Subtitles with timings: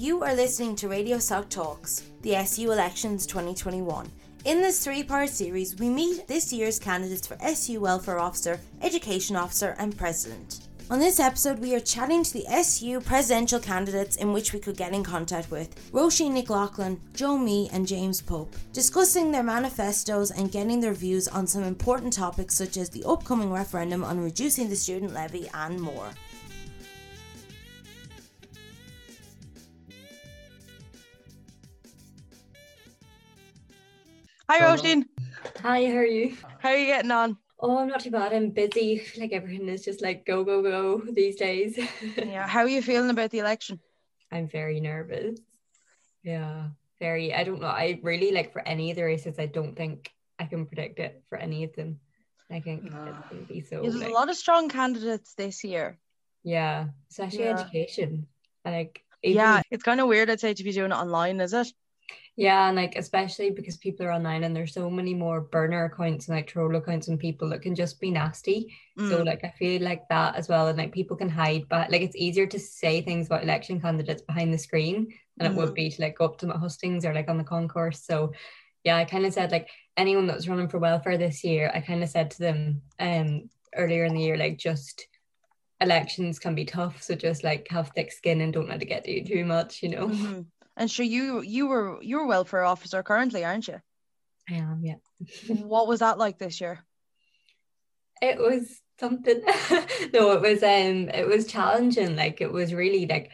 [0.00, 4.10] You are listening to Radio Sock Talks, the SU Elections 2021.
[4.46, 9.36] In this three part series, we meet this year's candidates for SU Welfare Officer, Education
[9.36, 10.68] Officer, and President.
[10.88, 14.78] On this episode, we are chatting to the SU presidential candidates in which we could
[14.78, 20.30] get in contact with Roisin Nic Lachlan, Joe Mee, and James Pope, discussing their manifestos
[20.30, 24.70] and getting their views on some important topics such as the upcoming referendum on reducing
[24.70, 26.08] the student levy and more.
[34.50, 35.04] Hi, Roisin.
[35.62, 36.36] Hi, how are you?
[36.58, 37.36] How are you getting on?
[37.60, 38.32] Oh, I'm not too bad.
[38.32, 39.00] I'm busy.
[39.16, 41.78] Like everything is just like go, go, go these days.
[42.16, 42.48] yeah.
[42.48, 43.78] How are you feeling about the election?
[44.32, 45.38] I'm very nervous.
[46.24, 47.32] Yeah, very.
[47.32, 47.68] I don't know.
[47.68, 51.22] I really like for any of the races, I don't think I can predict it
[51.28, 52.00] for any of them.
[52.50, 53.04] I think no.
[53.04, 53.82] it's going to be so.
[53.82, 55.96] There's like, a lot of strong candidates this year.
[56.42, 57.60] Yeah, especially yeah.
[57.60, 58.26] education.
[58.64, 61.68] Like, yeah, it's kind of weird, I'd say, to be doing it online, is it?
[62.36, 66.28] Yeah, and like especially because people are online and there's so many more burner accounts
[66.28, 68.74] and like troll accounts and people that can just be nasty.
[68.98, 69.10] Mm.
[69.10, 72.00] So like I feel like that as well, and like people can hide, but like
[72.02, 75.54] it's easier to say things about election candidates behind the screen than mm.
[75.54, 75.74] it would mm-hmm.
[75.74, 78.02] be to like go up to them at hustings or like on the concourse.
[78.04, 78.32] So
[78.84, 79.68] yeah, I kind of said like
[79.98, 83.50] anyone that was running for welfare this year, I kind of said to them um
[83.76, 85.06] earlier in the year, like just
[85.80, 87.02] elections can be tough.
[87.02, 89.82] So just like have thick skin and don't let it get to you too much,
[89.82, 90.08] you know.
[90.08, 90.40] Mm-hmm.
[90.80, 93.80] And sure, you you were you're welfare officer currently, aren't you?
[94.48, 94.94] I am, yeah.
[95.48, 96.82] what was that like this year?
[98.22, 99.42] It was something.
[100.14, 102.16] no, it was um it was challenging.
[102.16, 103.30] Like it was really like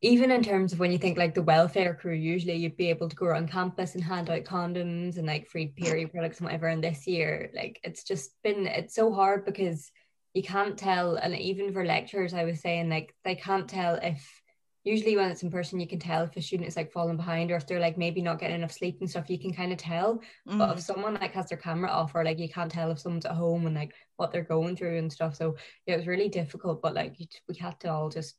[0.00, 3.10] even in terms of when you think like the welfare crew, usually you'd be able
[3.10, 6.68] to go around campus and hand out condoms and like free period products and whatever.
[6.68, 9.92] And this year, like it's just been it's so hard because
[10.32, 11.16] you can't tell.
[11.16, 14.42] And even for lecturers, I was saying like they can't tell if
[14.84, 17.50] usually when it's in person you can tell if a student is like falling behind
[17.50, 19.78] or if they're like maybe not getting enough sleep and stuff you can kind of
[19.78, 20.58] tell mm.
[20.58, 20.86] but if mm.
[20.86, 23.66] someone like has their camera off or like you can't tell if someone's at home
[23.66, 25.56] and like what they're going through and stuff so
[25.86, 27.16] yeah, it was really difficult but like
[27.48, 28.36] we had to all just,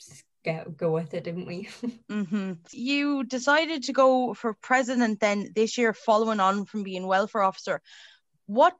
[0.00, 1.68] just get, go with it didn't we
[2.10, 2.52] mm-hmm.
[2.72, 7.82] you decided to go for president then this year following on from being welfare officer
[8.46, 8.74] what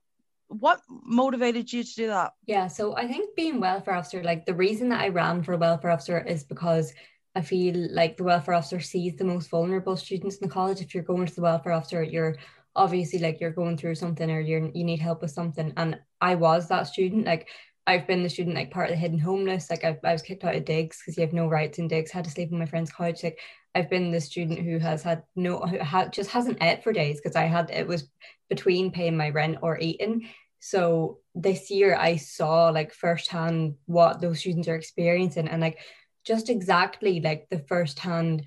[0.49, 2.33] what motivated you to do that?
[2.47, 5.59] Yeah, so I think being welfare officer, like the reason that I ran for a
[5.59, 6.93] welfare officer is because
[7.35, 10.81] I feel like the welfare officer sees the most vulnerable students in the college.
[10.81, 12.37] If you're going to the welfare officer, you're
[12.75, 15.73] obviously like you're going through something or you're you need help with something.
[15.77, 17.27] And I was that student.
[17.27, 17.49] Like
[17.87, 19.71] I've been the student like part of the hidden homeless.
[19.71, 22.11] Like I, I was kicked out of digs because you have no rights in digs.
[22.11, 23.23] Had to sleep in my friend's couch.
[23.23, 23.39] Like
[23.75, 27.21] I've been the student who has had no, who had, just hasn't ate for days
[27.21, 28.09] because I had it was
[28.49, 30.29] between paying my rent or eating.
[30.61, 35.79] So this year I saw like firsthand what those students are experiencing and like
[36.25, 38.45] just exactly like the firsthand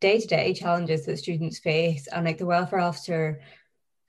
[0.00, 3.40] day-to-day challenges that students face and like the welfare officer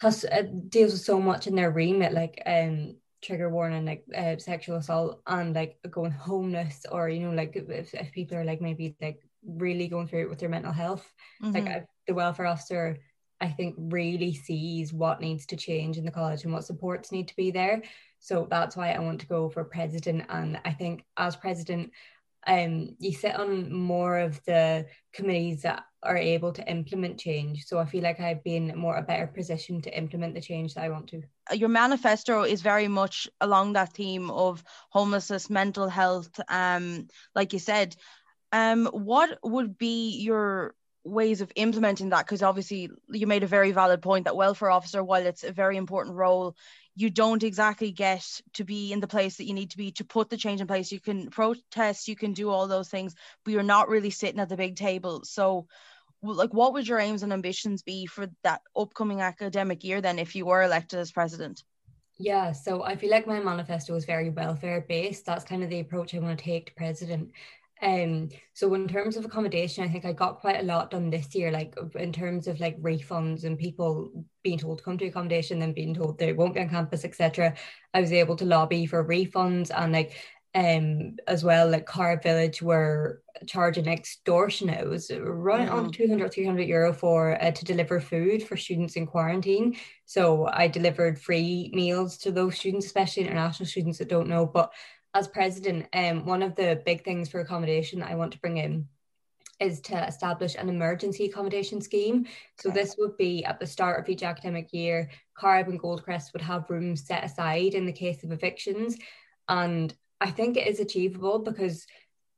[0.01, 4.37] has uh, deals with so much in their remit like um trigger warning like uh,
[4.37, 8.61] sexual assault and like going homeless or you know like if, if people are like
[8.61, 11.11] maybe like really going through it with their mental health
[11.43, 11.53] mm-hmm.
[11.53, 12.97] like the welfare officer
[13.41, 17.27] I think really sees what needs to change in the college and what supports need
[17.29, 17.81] to be there.
[18.19, 20.25] So that's why I want to go for president.
[20.29, 21.91] And I think as president,
[22.47, 27.65] um, you sit on more of the committees that are able to implement change.
[27.65, 30.83] So I feel like I've been more a better position to implement the change that
[30.83, 31.21] I want to.
[31.53, 36.39] Your manifesto is very much along that theme of homelessness, mental health.
[36.47, 37.95] Um, like you said,
[38.51, 40.73] um, what would be your
[41.09, 45.03] ways of implementing that because obviously you made a very valid point that welfare officer
[45.03, 46.55] while it's a very important role
[46.95, 50.03] you don't exactly get to be in the place that you need to be to
[50.03, 53.53] put the change in place you can protest you can do all those things but
[53.53, 55.67] you're not really sitting at the big table so
[56.21, 60.35] like what would your aims and ambitions be for that upcoming academic year then if
[60.35, 61.63] you were elected as president
[62.21, 65.25] yeah, so I feel like my manifesto is very welfare based.
[65.25, 67.31] That's kind of the approach I want to take to president.
[67.81, 71.33] Um, so in terms of accommodation, I think I got quite a lot done this
[71.33, 75.59] year, like in terms of like refunds and people being told to come to accommodation,
[75.59, 77.53] then being told they won't be on campus, etc.
[77.93, 80.13] I was able to lobby for refunds and like
[80.55, 84.81] um as well like Corrib Village were charging extortionate.
[84.81, 85.73] It was running mm.
[85.73, 89.77] on 200 300 euro for uh, to deliver food for students in quarantine.
[90.05, 94.45] So I delivered free meals to those students, especially international students that don't know.
[94.45, 94.73] But
[95.13, 98.87] as president, um, one of the big things for accommodation I want to bring in
[99.59, 102.25] is to establish an emergency accommodation scheme.
[102.59, 102.79] So okay.
[102.79, 106.69] this would be at the start of each academic year, Corrib and Goldcrest would have
[106.69, 108.97] rooms set aside in the case of evictions.
[109.49, 111.85] And I think it is achievable because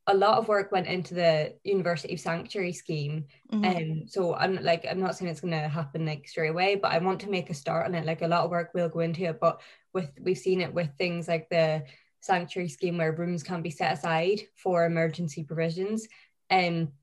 [0.07, 3.25] a lot of work went into the University Sanctuary scheme.
[3.51, 3.91] And mm-hmm.
[3.91, 6.97] um, so I'm like, I'm not saying it's gonna happen like straight away, but I
[6.97, 8.05] want to make a start on it.
[8.05, 9.39] Like a lot of work will go into it.
[9.39, 9.61] But
[9.93, 11.83] with we've seen it with things like the
[12.21, 16.07] sanctuary scheme where rooms can be set aside for emergency provisions.
[16.49, 16.93] And um,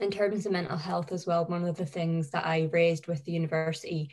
[0.00, 3.24] in terms of mental health as well, one of the things that I raised with
[3.24, 4.10] the university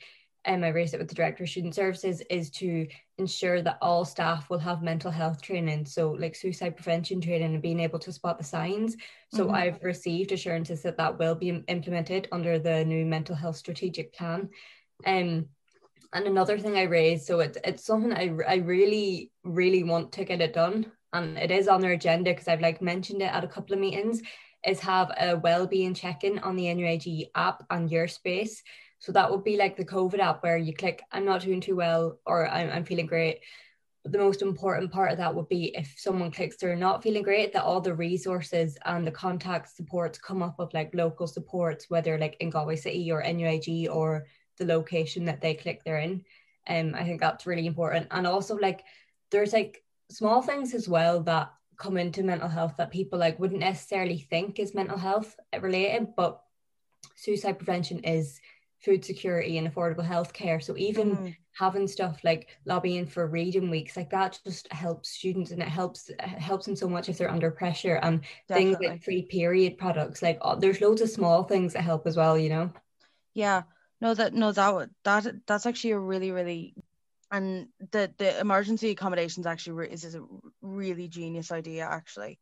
[0.47, 2.87] um, I raised it with the director of student services is to
[3.17, 7.61] ensure that all staff will have mental health training so like suicide prevention training and
[7.61, 8.95] being able to spot the signs
[9.33, 9.55] so mm-hmm.
[9.55, 14.49] i've received assurances that that will be implemented under the new mental health strategic plan
[15.05, 15.45] um,
[16.13, 20.25] and another thing i raised so it's, it's something I, I really really want to
[20.25, 23.43] get it done and it is on their agenda because i've like mentioned it at
[23.43, 24.21] a couple of meetings
[24.65, 28.63] is have a well-being check-in on the NUIG app and your space
[29.05, 31.75] so that would be like the COVID app where you click, I'm not doing too
[31.75, 33.41] well or I'm, I'm feeling great.
[34.01, 37.21] But the most important part of that would be if someone clicks they're not feeling
[37.21, 41.87] great, that all the resources and the contact supports come up of like local supports,
[41.87, 44.25] whether like in Galway City or NUIG or
[44.57, 46.23] the location that they click they're in.
[46.67, 48.07] Um, I think that's really important.
[48.11, 48.83] And also like
[49.31, 53.59] there's like small things as well that come into mental health that people like wouldn't
[53.59, 56.41] necessarily think is mental health related, but
[57.15, 58.39] suicide prevention is
[58.79, 60.63] food security and affordable healthcare.
[60.63, 61.35] So even mm.
[61.53, 66.11] having stuff like lobbying for reading weeks like that just helps students and it helps
[66.19, 68.75] helps them so much if they're under pressure and Definitely.
[68.75, 72.15] things like free period products like oh, there's loads of small things that help as
[72.15, 72.71] well, you know.
[73.33, 73.63] Yeah.
[74.01, 76.75] No that no that that that's actually a really really
[77.31, 80.23] and the the emergency accommodations actually is, is a
[80.61, 82.39] really genius idea actually.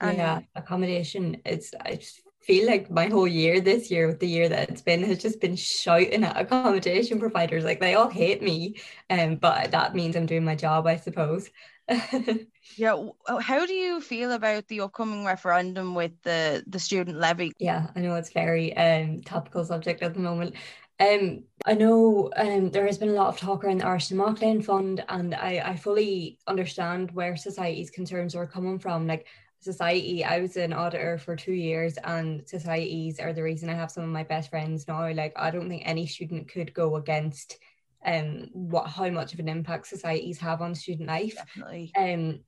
[0.00, 4.48] And, yeah, accommodation it's it's feel like my whole year this year with the year
[4.48, 8.76] that it's been has just been shouting at accommodation providers like they all hate me
[9.10, 11.50] um but that means i'm doing my job i suppose
[12.76, 12.96] yeah
[13.40, 17.52] how do you feel about the upcoming referendum with the the student levy?
[17.58, 20.54] Yeah i know it's very um topical subject at the moment.
[20.98, 25.04] Um, I know um, there has been a lot of talk around the Áras Fund,
[25.10, 29.06] and I, I fully understand where society's concerns are coming from.
[29.06, 29.26] Like,
[29.60, 33.90] society i was an auditor for two years and societies are the reason i have
[33.90, 35.10] some of my best friends now.
[35.12, 37.58] Like i don't think any student could go against
[38.06, 41.92] um what how much of an impact societies have on student life Definitely.
[41.96, 42.40] um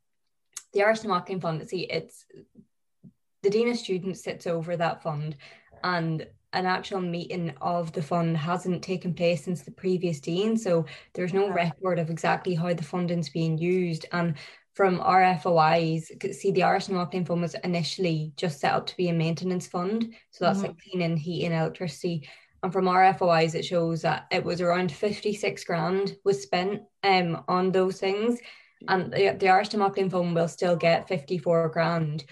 [0.73, 2.25] the Áras na Mac Léinn Fund see it's
[3.43, 5.37] the dean of students sits over that fund
[5.85, 10.87] and an actual meeting of the fund hasn't taken place since the previous dean so
[11.15, 14.35] there's no record of exactly how the funding's being used and
[14.79, 18.97] from RFOIs, see the Áras na Mac Léinn Fund was initially just set up to
[18.97, 20.15] be a maintenance fund.
[20.31, 20.69] So that's mm-hmm.
[20.69, 22.29] like cleaning, heating, electricity.
[22.63, 27.45] And from our FOIs, it shows that it was around 56 grand was spent um,
[27.49, 28.41] on those things.
[28.89, 32.25] And the, the Áras na Mac Léinn Fund will still get 54 grand.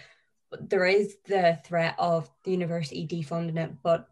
[0.51, 3.73] But there is the threat of the university defunding it.
[3.83, 4.09] But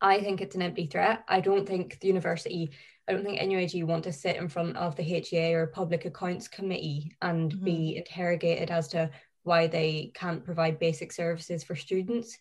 [0.00, 1.24] I think it's an empty threat.
[1.28, 2.72] I don't think the university
[3.06, 6.48] I don't think NUIG want to sit in front of the HEA or Public Accounts
[6.48, 7.64] Committee and mm-hmm.
[7.64, 9.10] be interrogated as to
[9.42, 12.38] why they can't provide basic services for students.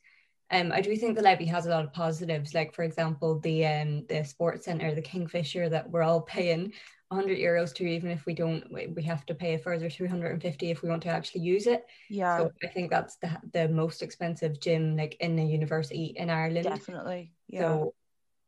[0.51, 3.65] Um, I do think the levy has a lot of positives, like for example, the
[3.65, 6.73] um, the sports centre, the Kingfisher, that we're all paying
[7.09, 10.81] 100 euros to, even if we don't, we have to pay a further 250 if
[10.81, 11.85] we want to actually use it.
[12.09, 12.37] Yeah.
[12.37, 16.65] So I think that's the the most expensive gym like in a university in Ireland.
[16.65, 17.31] Definitely.
[17.47, 17.61] Yeah.
[17.61, 17.93] So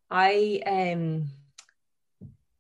[0.10, 1.30] I um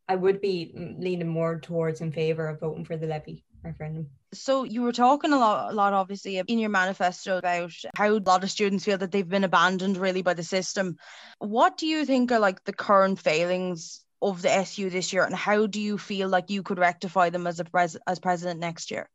[0.07, 4.09] I would be leaning more towards in favor of voting for the levy referendum.
[4.39, 8.19] So you were talking a lot, a lot, obviously, in your manifesto about how a
[8.19, 10.97] lot of students feel that they've been abandoned really by the system.
[11.39, 15.35] What do you think are like the current failings of the SU this year, and
[15.35, 18.91] how do you feel like you could rectify them as a pres- as president next
[18.91, 19.09] year?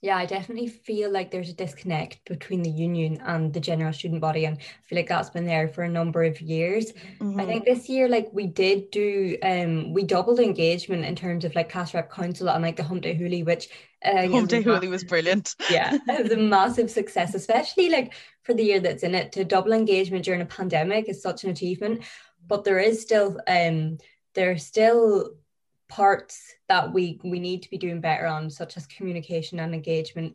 [0.00, 4.20] Yeah, I definitely feel like there's a disconnect between the union and the general student
[4.20, 6.92] body, and I feel like that's been there for a number of years.
[6.92, 7.40] Mm-hmm.
[7.40, 11.56] I think this year, like we did do, um, we doubled engagement in terms of
[11.56, 13.70] like class rep council and like the Hump Day Hoolie, which
[14.04, 15.54] uh, Hump Day Hoolie was brilliant.
[15.70, 19.32] yeah, it was a massive success, especially like for the year that's in it.
[19.32, 22.02] To double engagement during a pandemic is such an achievement,
[22.46, 23.98] but there is still, um,
[24.34, 25.34] there's still
[25.88, 30.34] parts that we we need to be doing better on such as communication and engagement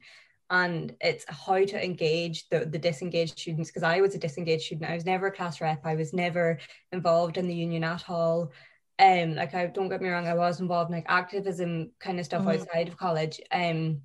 [0.50, 4.90] and it's how to engage the, the disengaged students because i was a disengaged student
[4.90, 6.58] i was never a class rep i was never
[6.92, 8.52] involved in the union at all
[9.00, 12.26] um like i don't get me wrong i was involved in like activism kind of
[12.26, 12.62] stuff mm-hmm.
[12.62, 14.02] outside of college um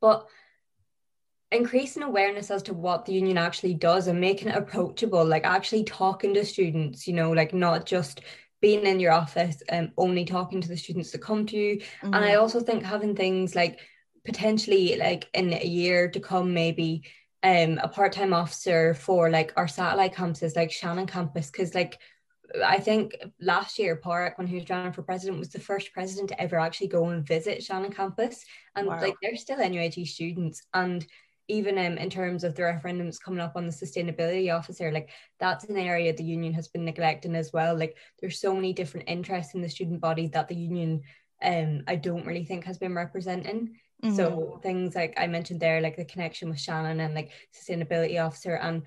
[0.00, 0.26] but
[1.50, 5.84] increasing awareness as to what the union actually does and making it approachable like actually
[5.84, 8.22] talking to students you know like not just
[8.62, 11.76] being in your office and um, only talking to the students that come to you.
[11.76, 12.14] Mm-hmm.
[12.14, 12.40] And I mm-hmm.
[12.40, 13.80] also think having things like
[14.24, 17.02] potentially like in a year to come maybe
[17.42, 21.98] um a part-time officer for like our satellite campuses like Shannon campus because like
[22.64, 26.28] I think last year Pádraig when he was running for president was the first president
[26.30, 28.44] to ever actually go and visit Shannon campus.
[28.76, 29.00] And wow.
[29.00, 30.62] like they're still NUIG students.
[30.74, 31.06] And
[31.48, 35.64] even um, in terms of the referendums coming up on the sustainability officer like that's
[35.64, 37.76] an area the union has been neglecting as well.
[37.76, 41.02] Like there's so many different interests in the student body that the union
[41.42, 43.76] um I don't really think has been representing.
[44.04, 44.16] Mm-hmm.
[44.16, 48.56] so things like I mentioned there like the connection with Shannon and like sustainability officer.
[48.56, 48.82] And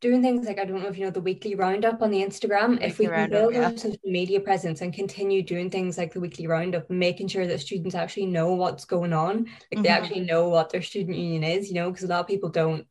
[0.00, 2.70] doing things like I don't know if you know the weekly roundup on the Instagram.
[2.70, 3.64] Weekly if we can build yeah.
[3.64, 7.60] our social media presence and continue doing things like the weekly roundup, making sure that
[7.60, 9.82] students actually know what's going on, like mm-hmm.
[9.82, 12.48] they actually know what their student union is, you know, because a lot of people
[12.48, 12.86] don't.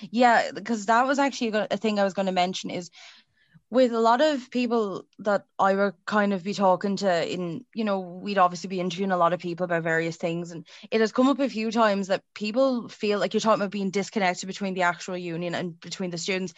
[0.00, 2.90] Yeah, because that was actually a thing I was going to mention is
[3.70, 7.84] with a lot of people that I were kind of be talking to in, you
[7.84, 10.50] know, we'd obviously be interviewing a lot of people about various things.
[10.50, 13.70] And it has come up a few times that people feel like you're talking about
[13.70, 16.52] being disconnected between the actual union and between the students.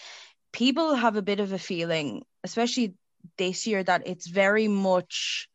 [0.53, 2.95] People have a bit of a feeling, especially
[3.37, 5.51] this year, that it's very much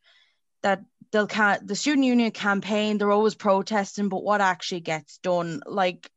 [0.62, 5.62] that they'll can the student union campaign, they're always protesting, but what actually gets done,
[5.66, 6.08] like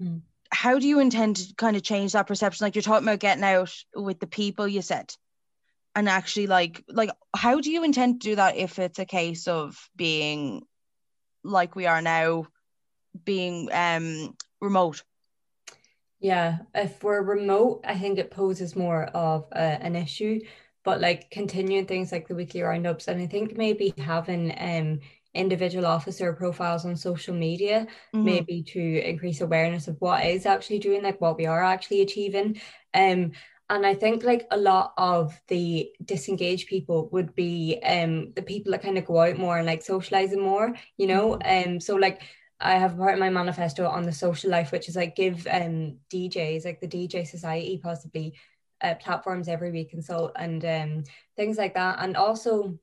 [0.00, 2.64] mm how do you intend to kind of change that perception?
[2.64, 5.12] Like you're talking about getting out with the people you said
[5.94, 9.48] and actually like like how do you intend to do that if it's a case
[9.48, 10.62] of being
[11.42, 12.46] like we are now
[13.24, 15.02] being um remote?
[16.20, 20.40] Yeah if we're remote i think it poses more of an issue
[20.84, 25.00] but like continuing things like the weekly roundups and i think maybe having um
[25.38, 28.24] individual officer profiles on social media, mm-hmm.
[28.24, 32.60] maybe to increase awareness of what is actually doing, like what we are actually achieving.
[32.94, 33.32] Um,
[33.70, 38.72] and I think like a lot of the disengaged people would be um the people
[38.72, 41.38] that kind of go out more and like socializing more, you know.
[41.42, 41.72] Mm-hmm.
[41.72, 42.22] Um, so like
[42.60, 45.98] I have part of my manifesto on the social life, which is like give um
[46.12, 48.34] DJs like the DJ Society possibly
[48.80, 51.04] uh, platforms every week and so and um
[51.36, 51.98] things like that.
[52.00, 52.78] And also,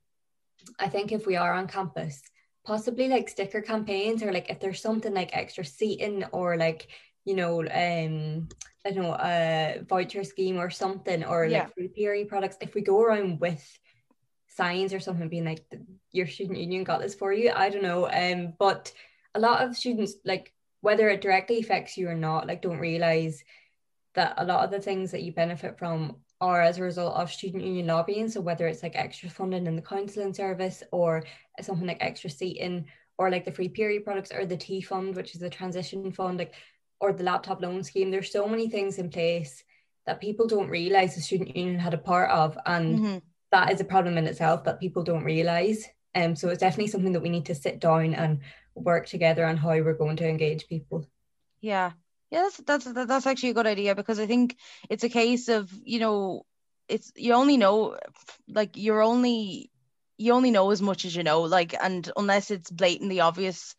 [0.79, 2.21] I think if we are on campus,
[2.65, 6.87] possibly like sticker campaigns or like if there's something like extra seating or like
[7.23, 8.49] you know um
[8.85, 11.63] I don't know a voucher scheme or something or yeah.
[11.63, 13.63] like free PRE products if we go around with
[14.47, 15.65] signs or something being like
[16.11, 18.91] your student union got this for you I don't know um but
[19.33, 23.43] a lot of students like whether it directly affects you or not like don't realize
[24.13, 27.31] that a lot of the things that you benefit from are as a result of
[27.31, 28.29] student union lobbying.
[28.29, 31.23] So whether it's like extra funding in the counselling service or
[31.61, 32.85] something like extra seating
[33.17, 36.37] or like the free PRE products or the T fund, which is the transition fund,
[36.37, 36.53] like
[36.99, 38.11] or the laptop loan scheme.
[38.11, 39.63] There's so many things in place
[40.05, 42.57] that people don't realize the student union had a part of.
[42.65, 43.17] And mm-hmm.
[43.51, 45.83] that is a problem in itself that people don't realize.
[46.13, 48.39] Um, so it's definitely something that we need to sit down and
[48.75, 51.07] work together on how we're going to engage people.
[51.59, 51.91] Yeah,
[52.31, 54.57] yeah, that's that's that's actually a good idea because I think
[54.89, 56.45] it's a case of you know,
[56.87, 57.97] it's you only know,
[58.47, 59.71] like you're only
[60.17, 63.75] you only know as much as you know, like, and unless it's blatantly obvious,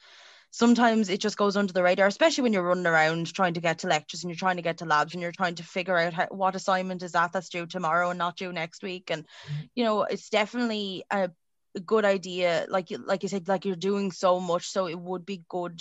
[0.51, 3.81] sometimes it just goes under the radar, especially when you're running around trying to get
[3.81, 6.13] to lectures and you're trying to get to labs and you're trying to figure out
[6.13, 9.11] how, what assignment is that that's due tomorrow and not due next week.
[9.11, 9.65] And mm-hmm.
[9.75, 11.31] you know, it's definitely a,
[11.75, 12.67] a good idea.
[12.69, 15.81] Like like you said, like you're doing so much, so it would be good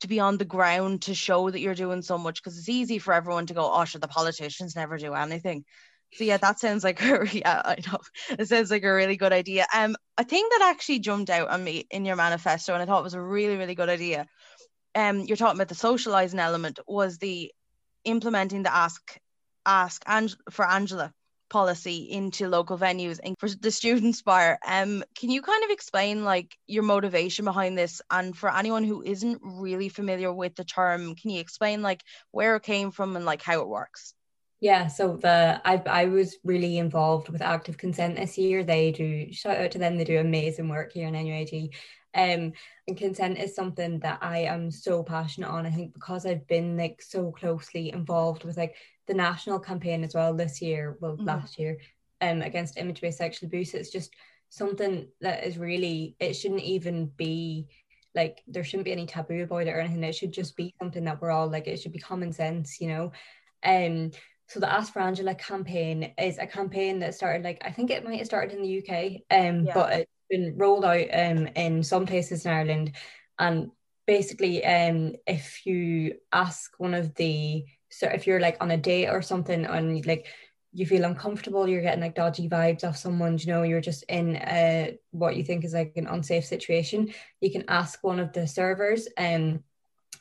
[0.00, 2.98] to be on the ground to show that you're doing so much because it's easy
[2.98, 5.64] for everyone to go, oh, sure, the politicians never do anything.
[6.14, 7.98] So yeah, that sounds like a yeah, I know
[8.38, 9.66] it sounds like a really good idea.
[9.74, 13.02] Um, a thing that actually jumped out on me in your manifesto, and I thought
[13.02, 14.26] was a really really good idea.
[14.94, 17.52] Um, you're talking about the socializing element was the
[18.04, 19.18] implementing the ask
[19.66, 21.12] ask and for Angela
[21.48, 26.24] policy into local venues and for the student spire um can you kind of explain
[26.24, 28.02] like your motivation behind this?
[28.10, 32.56] And for anyone who isn't really familiar with the term can you explain like where
[32.56, 34.14] it came from and like how it works?
[34.60, 38.64] Yeah so the I, I was really involved with active consent this year.
[38.64, 41.74] They do shout out to them they do amazing work here in NUIG
[42.16, 42.52] um
[42.88, 46.76] and consent is something that I am so passionate on I think because I've been
[46.76, 48.74] like so closely involved with like
[49.06, 51.24] the national campaign as well this year, well, mm-hmm.
[51.24, 51.78] last year,
[52.20, 53.74] um, against image based sexual abuse.
[53.74, 54.12] It's just
[54.48, 57.68] something that is really, it shouldn't even be
[58.14, 60.02] like, there shouldn't be any taboo about it or anything.
[60.02, 62.88] It should just be something that we're all like, it should be common sense, you
[62.88, 63.12] know?
[63.62, 64.10] Um,
[64.48, 68.04] so the Ask for Angela campaign is a campaign that started like I think it
[68.04, 69.74] might have started in the UK, um, yeah.
[69.74, 72.92] but it's been rolled out um in some places in Ireland,
[73.38, 73.70] and
[74.06, 79.08] basically um if you ask one of the so if you're like on a date
[79.08, 80.26] or something and like
[80.72, 84.36] you feel uncomfortable, you're getting like dodgy vibes off someone, you know, you're just in
[84.36, 88.46] a, what you think is like an unsafe situation, you can ask one of the
[88.46, 89.62] servers um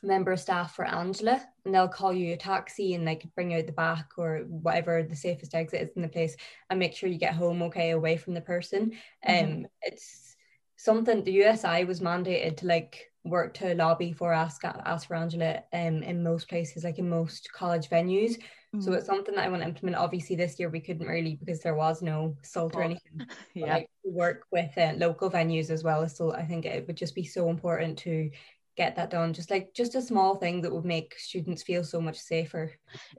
[0.04, 3.51] member of staff for Angela and they'll call you a taxi and they like bring
[3.51, 6.36] you out the back or whatever the safest exit is in the place
[6.70, 8.92] and make sure you get home okay away from the person.
[9.27, 9.54] Mm-hmm.
[9.54, 10.36] Um it's
[10.77, 15.63] something the USI was mandated to like work to lobby for ask ask for Angela
[15.74, 18.38] um in most places, like in most college venues.
[18.75, 18.84] Mm.
[18.84, 19.98] So it's something that I want to implement.
[19.98, 23.22] Obviously, this year we couldn't really because there was no SALT or anything.
[23.54, 26.08] yeah, like, work with uh, local venues as well.
[26.08, 28.30] So I think it would just be so important to
[28.75, 32.01] get that done just like just a small thing that would make students feel so
[32.01, 32.72] much safer.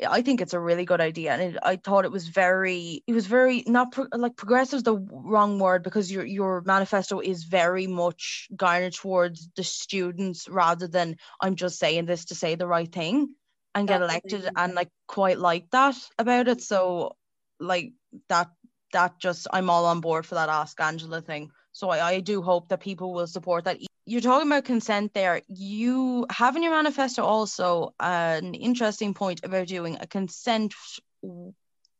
[0.06, 3.12] I think it's a really good idea and it, i thought it was very it
[3.12, 7.44] was very not pro- like progressive is the wrong word because your your manifesto is
[7.44, 12.66] very much guided towards the students rather than i'm just saying this to say the
[12.66, 13.34] right thing
[13.76, 16.62] and get elected and like quite like that about it.
[16.62, 17.14] So
[17.60, 17.92] like
[18.28, 18.48] that
[18.92, 22.40] that just i'm all on board for that ask angela thing so I, I do
[22.40, 25.42] hope that people will support that you're talking about consent there.
[25.46, 30.74] You have in your manifesto also an interesting point about doing a consent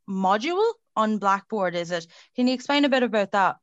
[0.08, 2.06] module on Blackboard, is it?
[2.36, 3.56] Can you explain a bit about that?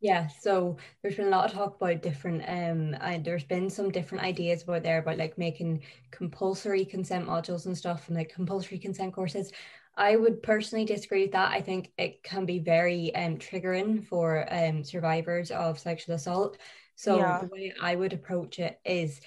[0.00, 3.90] Yeah, so there's been a lot of talk about different um and there's been some
[3.90, 5.82] different ideas about there about like making
[6.12, 9.50] compulsory consent modules and stuff and like compulsory consent courses.
[9.96, 11.52] I would personally disagree with that.
[11.52, 16.58] I think it can be very um triggering for um survivors of sexual assault
[16.96, 17.38] so yeah.
[17.40, 19.20] the way I would approach it is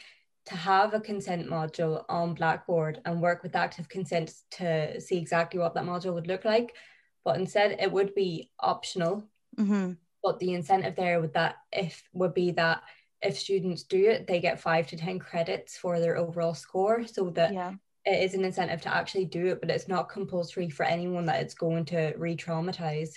[0.48, 5.60] to have a consent module on Blackboard and work with active consent to see exactly
[5.60, 6.76] what that module would look like.
[7.24, 9.24] But instead, it would be optional.
[9.58, 9.94] Mm-hmm.
[10.24, 12.82] But the incentive there would that if would be that
[13.22, 17.30] if students do it, they get five to ten credits for their overall score, so
[17.32, 17.74] that yeah.
[18.10, 19.62] It is an incentive to actually do it.
[19.62, 23.16] But it's not compulsory for anyone that it's going to re-traumatize.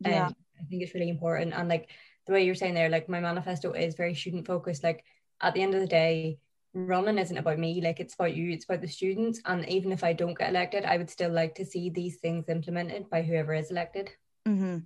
[0.00, 1.54] Yeah, um, I think it's really important.
[1.54, 1.90] And like
[2.26, 4.84] the way you're saying there, like my manifesto is very student focused.
[4.84, 5.04] Like
[5.40, 6.38] at the end of the day,
[6.74, 9.40] running isn't about me, like it's about you, it's about the students.
[9.44, 12.48] And even if I don't get elected, I would still like to see these things
[12.48, 14.10] implemented by whoever is elected.
[14.46, 14.78] Mm-hmm.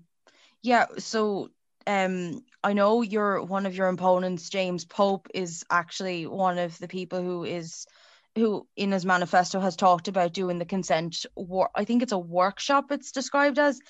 [0.63, 0.87] Yeah.
[0.99, 1.51] So
[1.87, 6.89] um I know you're one of your opponents, James Pope, is actually one of the
[6.89, 7.87] people who is
[8.37, 12.19] who in his manifesto has talked about doing the consent war I think it's a
[12.19, 13.81] workshop it's described as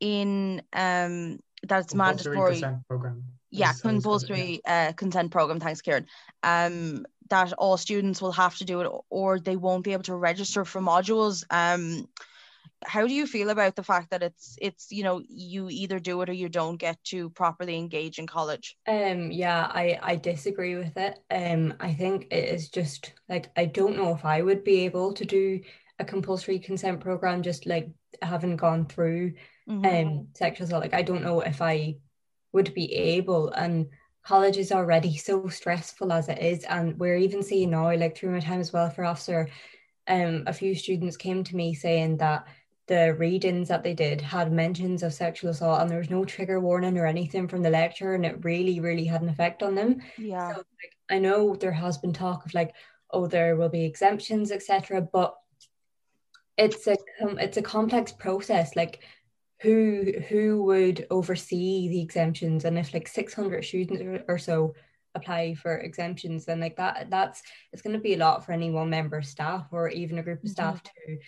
[0.00, 3.24] in um that's mandatory consent program.
[3.50, 4.88] Yeah, compulsory yeah.
[4.88, 5.60] Uh, consent program.
[5.60, 6.06] Thanks, Kieran.
[6.42, 10.14] Um, that all students will have to do it, or they won't be able to
[10.14, 11.44] register for modules.
[11.50, 12.08] Um,
[12.84, 16.20] how do you feel about the fact that it's it's you know you either do
[16.22, 18.76] it or you don't get to properly engage in college?
[18.86, 21.18] Um yeah i i disagree with it.
[21.30, 25.12] Um i think it is just like i don't know if i would be able
[25.14, 25.60] to do
[25.98, 27.88] a compulsory consent program just like
[28.20, 29.32] having gone through
[29.68, 29.84] mm-hmm.
[29.84, 30.82] um sexual assault.
[30.82, 31.96] Like i don't know if i
[32.52, 33.86] would be able and
[34.24, 38.30] college is already so stressful as it is and we're even seeing now like through
[38.30, 39.48] my time as welfare officer
[40.08, 42.46] um a few students came to me saying that
[42.92, 46.60] the readings that they did had mentions of sexual assault and there was no trigger
[46.60, 50.02] warning or anything from the lecture and it really really had an effect on them.
[50.18, 50.52] Yeah.
[50.52, 52.74] So like, i know there has been talk of like
[53.10, 55.34] oh there will be exemptions etc but
[56.58, 56.96] it's a
[57.46, 58.76] it's a complex process.
[58.76, 59.02] Like
[59.62, 62.66] who who would oversee the exemptions?
[62.66, 64.74] And if like 600 students or so
[65.14, 68.70] apply for exemptions then like that that's it's going to be a lot for any
[68.70, 70.52] one member of staff or even a group of mm-hmm.
[70.52, 71.18] staff to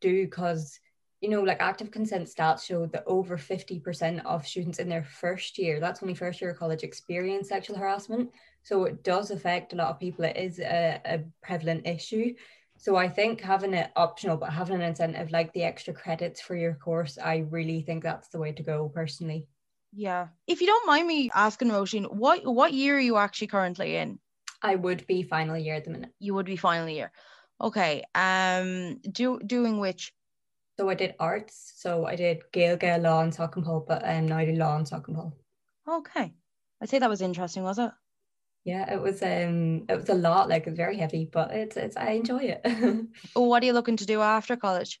[0.00, 0.80] do because
[1.24, 5.56] you know like active consent stats show that over 50% of students in their first
[5.58, 8.30] year that's only first year of college experience sexual harassment
[8.62, 12.34] so it does affect a lot of people it is a, a prevalent issue
[12.76, 16.56] so I think having it optional, but having an incentive like the extra credits for
[16.56, 19.46] your course, I really think that's the way to go personally.
[19.92, 20.28] Yeah.
[20.46, 24.18] If you don't mind me asking, Roisin, what what year are you actually currently in?
[24.60, 26.10] I would be final year at the minute.
[26.18, 27.12] You would be final year.
[27.60, 28.02] Okay.
[28.14, 30.12] Um do doing which?
[30.78, 31.74] So I did arts.
[31.76, 35.32] So I did Gaeilge Law and Saucon but um now I do law and Saucon
[35.88, 36.32] Okay.
[36.80, 37.90] I'd say that was interesting, was it?
[38.64, 41.96] yeah it was um it was a lot like it's very heavy but it's it's
[41.96, 45.00] i enjoy it what are you looking to do after college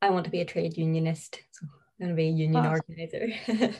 [0.00, 1.66] i want to be a trade unionist so
[2.00, 2.70] i'm going to be a union oh.
[2.70, 3.74] organizer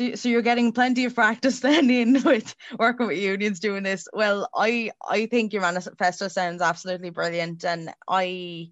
[0.16, 4.48] so you're getting plenty of practice then in with working with unions doing this well
[4.54, 8.70] i i think your manifesto sounds absolutely brilliant and i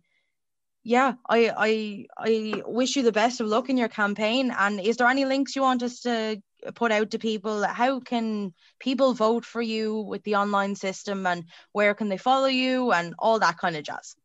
[0.86, 4.96] yeah i i i wish you the best of luck in your campaign and is
[4.96, 6.40] there any links you want us to
[6.74, 7.64] put out to people?
[7.64, 12.46] How can people vote for you with the online system and where can they follow
[12.46, 14.16] you and all that kind of jazz?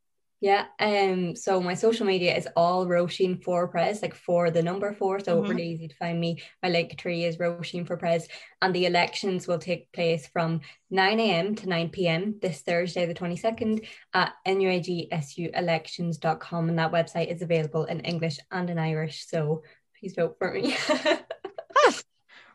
[0.41, 0.65] Yeah.
[0.79, 1.35] Um.
[1.35, 5.19] So my social media is all Roisin for Pres, like for the number four.
[5.19, 5.51] So mm-hmm.
[5.51, 6.41] really easy to find me.
[6.63, 8.27] My link tree is Roisin for Pres,
[8.59, 11.53] and the elections will take place from 9 a.m.
[11.55, 12.39] to 9 p.m.
[12.41, 18.79] this Thursday, the 22nd, at nuigsuelections.com, and that website is available in English and in
[18.79, 19.27] Irish.
[19.27, 19.61] So
[19.99, 20.75] please vote for me.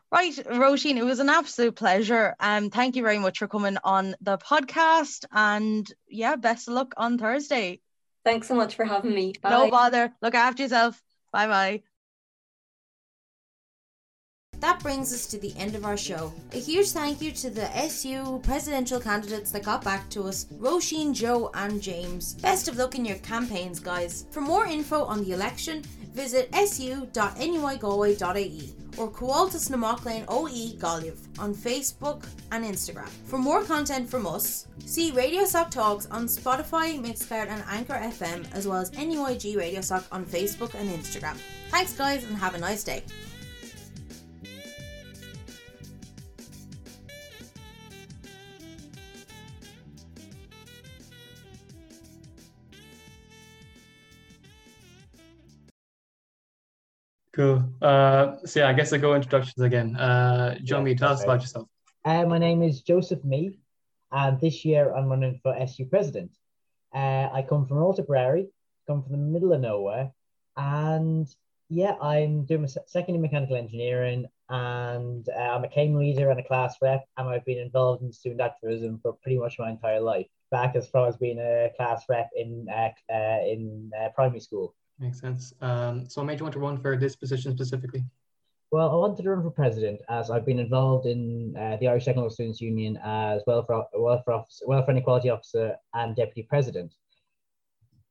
[0.09, 2.35] Right, Roisin, it was an absolute pleasure.
[2.39, 5.25] Um, thank you very much for coming on the podcast.
[5.31, 7.81] And yeah, best of luck on Thursday.
[8.23, 9.33] Thanks so much for having me.
[9.41, 9.49] Bye.
[9.49, 10.13] No bother.
[10.21, 11.01] Look after yourself.
[11.33, 11.83] Bye bye.
[14.59, 16.33] That brings us to the end of our show.
[16.53, 21.13] A huge thank you to the SU presidential candidates that got back to us Roisin,
[21.13, 22.33] Joe, and James.
[22.35, 24.25] Best of luck in your campaigns, guys.
[24.31, 31.19] For more info on the election, visit su.nuigalway.ie or Comhaltas na Mac Léinn OÉ Gaillimh
[31.39, 33.07] on Facebook and Instagram.
[33.27, 38.51] For more content from us, see Radio Sock Talks on Spotify, Mixcloud and Anchor FM
[38.55, 41.37] as well as NUIG Radio Sock on Facebook and Instagram.
[41.69, 43.03] Thanks guys and have a nice day.
[57.37, 57.63] Cool.
[57.83, 59.95] Uh, so yeah, I guess I go introductions again.
[59.95, 61.67] Uh, Johnny, yeah, tell us about yourself.
[62.03, 63.59] Uh, my name is Joseph Mee,
[64.11, 66.31] and this year I'm running for SU president.
[66.95, 68.47] Uh, I come from Prairie,
[68.87, 70.09] come from the middle of nowhere,
[70.55, 71.27] and
[71.69, 76.39] yeah, I'm doing my second in mechanical engineering, and uh, I'm a CÉIM leader and
[76.39, 80.01] a class rep, and I've been involved in student activism for pretty much my entire
[80.01, 84.39] life, back as far as being a class rep in uh, uh in uh, primary
[84.39, 84.73] school.
[84.99, 85.53] Makes sense.
[85.61, 88.03] Um, so, made you want to run for this position specifically?
[88.71, 92.05] Well, I wanted to run for president as I've been involved in uh, the Irish
[92.05, 96.93] Technical Students Union as welfare, welfare, officer, welfare and equality officer and deputy president.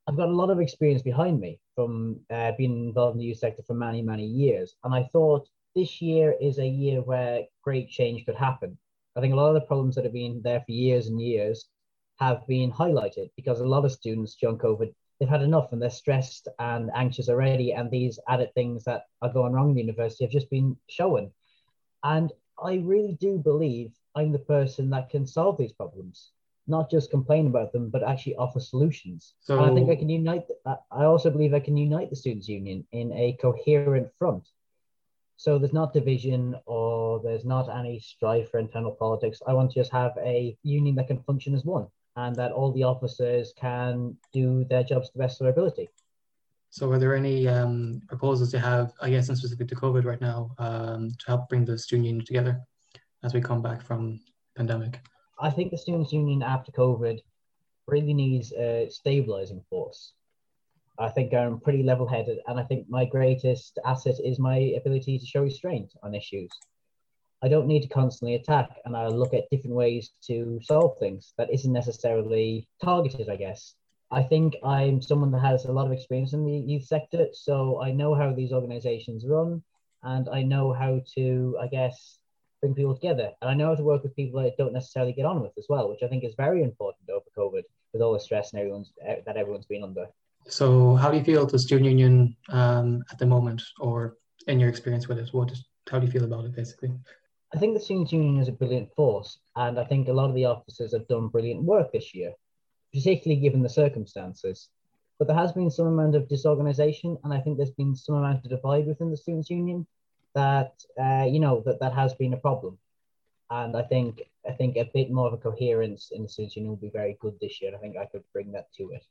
[0.07, 3.39] I've got a lot of experience behind me from uh, being involved in the youth
[3.39, 4.77] sector for many, many years.
[4.85, 8.79] And I thought this year is a year where great change could happen.
[9.17, 11.67] I think a lot of the problems that have been there for years and years
[12.19, 15.91] have been highlighted because a lot of students during COVID they've had enough and they're
[15.91, 17.73] stressed and anxious already.
[17.73, 21.31] And these added things that are going wrong in the university have just been shown.
[22.05, 26.31] And I really do believe I'm the person that can solve these problems,
[26.67, 29.35] not just complain about them, but actually offer solutions.
[29.41, 30.45] So and I think I can unite.
[30.65, 34.49] I also believe I can unite the students' union in a coherent front.
[35.39, 39.43] So there's not division or there's not any strife for internal politics.
[39.47, 42.73] I want to just have a union that can function as one and that all
[42.73, 45.89] the officers can do their jobs to the best of their ability.
[46.71, 50.21] So, are there any um, proposals you have, I guess, in specific to COVID right
[50.21, 52.61] now, um, to help bring the student union together
[53.23, 54.21] as we come back from
[54.57, 55.01] pandemic?
[55.39, 57.21] I think the students' union after COVID
[57.87, 60.13] really needs a stabilizing force.
[60.99, 65.27] I think I'm pretty level-headed, and I think my greatest asset is my ability to
[65.27, 66.51] show restraint on issues.
[67.43, 71.35] I don't need to constantly attack and I look at different ways to solve things
[71.39, 73.75] that isn't necessarily targeted, I guess.
[74.11, 77.83] I think I'm someone that has a lot of experience in the youth sector, so
[77.83, 79.63] I know how these organizations run
[80.03, 82.19] and I know how to, I guess,
[82.61, 83.33] bring people together.
[83.43, 85.53] And I know how to work with people that I don't necessarily get on with
[85.59, 88.61] as well, which I think is very important over COVID with all the stress and
[88.61, 90.07] everyone's eh, that everyone's been under.
[90.49, 94.69] So, how do you feel the student union um, at the moment, or in your
[94.69, 95.31] experience with it?
[95.33, 95.53] What?
[95.91, 96.91] How do you feel about it, basically?
[97.57, 100.35] I think the students' union is a brilliant force, and I think a lot of
[100.35, 102.35] the officers have done brilliant work this year,
[102.93, 104.69] particularly given the circumstances.
[105.19, 108.45] But there has been some amount of disorganization, and I think there's been some amount
[108.45, 109.87] of divide within the students' union
[110.35, 112.77] that uh, you know that that has been a problem.
[113.49, 116.73] And I think I think a bit more of a coherence in the students' union
[116.73, 117.75] will be very good this year.
[117.75, 119.07] I think I could bring that to it.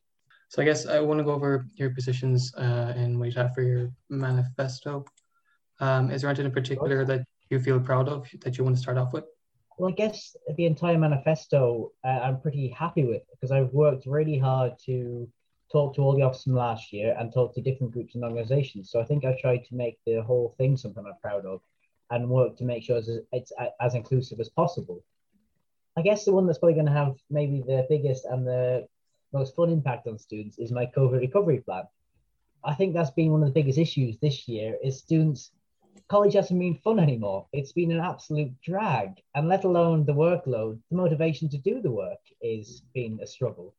[0.50, 3.56] So I guess I want to go over your positions uh, in what you have
[3.56, 5.04] for your manifesto.
[5.80, 8.82] Um, is there anything in particular that you feel proud of that you want to
[8.82, 9.26] start off with?
[9.78, 14.38] Well, I guess the entire manifesto uh, I'm pretty happy with because I've worked really
[14.38, 15.28] hard to
[15.72, 18.91] talk to all the officers from last year and talk to different groups and organizations.
[18.91, 21.62] So I think I've tried to make the whole thing something I'm proud of
[22.12, 25.04] and work to make sure it's, it's as inclusive as possible.
[25.98, 28.88] I guess the one that's probably going to have maybe the biggest and the
[29.34, 31.84] most fun impact on students is my COVID recovery plan.
[32.63, 35.52] I think that's been one of the biggest issues this year is students
[36.08, 37.48] college hasn't been fun anymore.
[37.54, 41.92] It's been an absolute drag, and let alone the workload, the motivation to do the
[41.92, 43.74] work is been a struggle.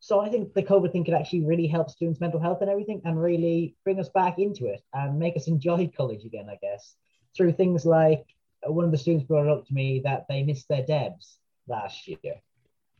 [0.00, 3.02] So I think the COVID thing could actually really help students' mental health and everything,
[3.04, 6.48] and really bring us back into it and make us enjoy college again.
[6.48, 6.96] I guess
[7.36, 8.24] through things like
[8.66, 12.08] uh, one of the students brought up to me that they missed their Debs last
[12.08, 12.40] year.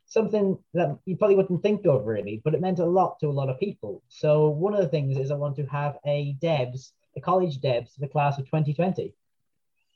[0.06, 3.38] something that you probably wouldn't think of really, but it meant a lot to a
[3.40, 4.02] lot of people.
[4.08, 7.94] So one of the things is I want to have a Debs, a college Debs,
[7.96, 9.14] the class of 2020.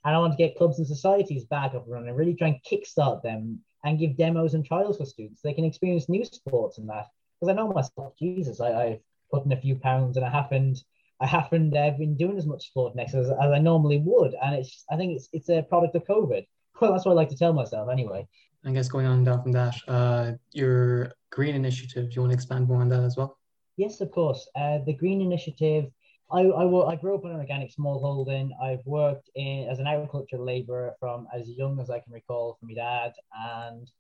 [0.05, 2.61] And I want to get clubs and societies back up and running, really try and
[2.69, 5.43] kickstart them and give demos and trials for students.
[5.43, 7.07] They can experience new sports and that.
[7.41, 10.85] Because I know myself, Jesus, I, I've put in a few pounds and I haven't
[11.21, 14.35] I haven't uh, been doing as much sport next as, as I normally would.
[14.43, 16.47] And it's I think it's it's a product of COVID.
[16.81, 18.27] Well, that's what I like to tell myself anyway.
[18.65, 22.35] I guess going on down from that, uh, your green initiative, do you want to
[22.35, 23.39] expand more on that as well?
[23.77, 24.49] Yes, of course.
[24.57, 25.91] Uh, the green initiative,
[26.33, 28.51] I, I, I grew up in an organic smallholding.
[28.61, 32.69] I've worked in as an agricultural labourer from as young as I can recall from
[32.69, 33.13] my dad.
[33.35, 33.91] And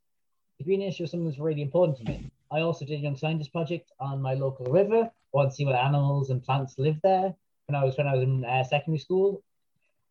[0.58, 2.30] the green issue is something that's really important to me.
[2.50, 5.02] I also did a young scientist project on my local river.
[5.04, 7.34] I wanted to see what animals and plants live there
[7.66, 9.42] when I was when I was in uh, secondary school.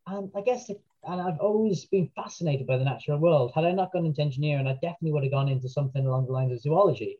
[0.06, 0.70] And I guess
[1.04, 3.50] and I've always been fascinated by the natural world.
[3.52, 6.32] Had I not gone into engineering, I definitely would have gone into something along the
[6.32, 7.18] lines of zoology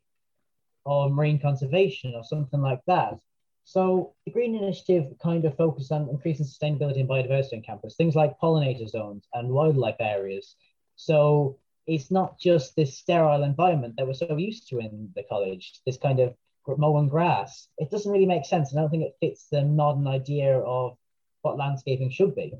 [0.85, 3.19] or marine conservation or something like that.
[3.63, 8.15] So the Green Initiative kind of focused on increasing sustainability and biodiversity on campus, things
[8.15, 10.55] like pollinator zones and wildlife areas.
[10.95, 15.79] So it's not just this sterile environment that we're so used to in the college,
[15.85, 16.35] this kind of
[16.77, 17.67] mowing grass.
[17.77, 18.71] It doesn't really make sense.
[18.71, 20.97] And I don't think it fits the modern idea of
[21.41, 22.53] what landscaping should be.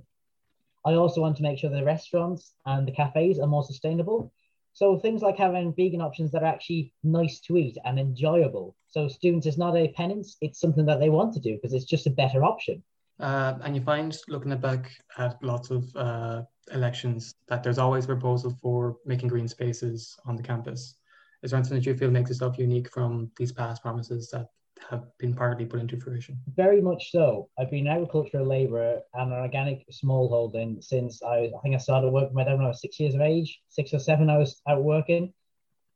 [0.86, 4.34] I also want to make sure the restaurants and the cafes are more sustainable.
[4.74, 8.76] So things like having vegan options that are actually nice to eat and enjoyable.
[8.90, 11.86] So students, it's not a penance; it's something that they want to do because it's
[11.86, 12.84] just a better option.
[13.20, 18.08] Uh, and you find, looking back at lots of uh, elections, that there's always a
[18.08, 20.96] proposal for making green spaces on the campus.
[21.44, 24.48] Is there anything that you feel makes yourself unique from these past promises that
[24.90, 26.38] have been partly put into fruition?
[26.56, 27.50] Very much so.
[27.58, 32.10] I've been an agricultural labourer and an organic smallholding since I, I think I started
[32.10, 34.30] working with them when I was six years of age, six or seven.
[34.30, 35.34] I was out working,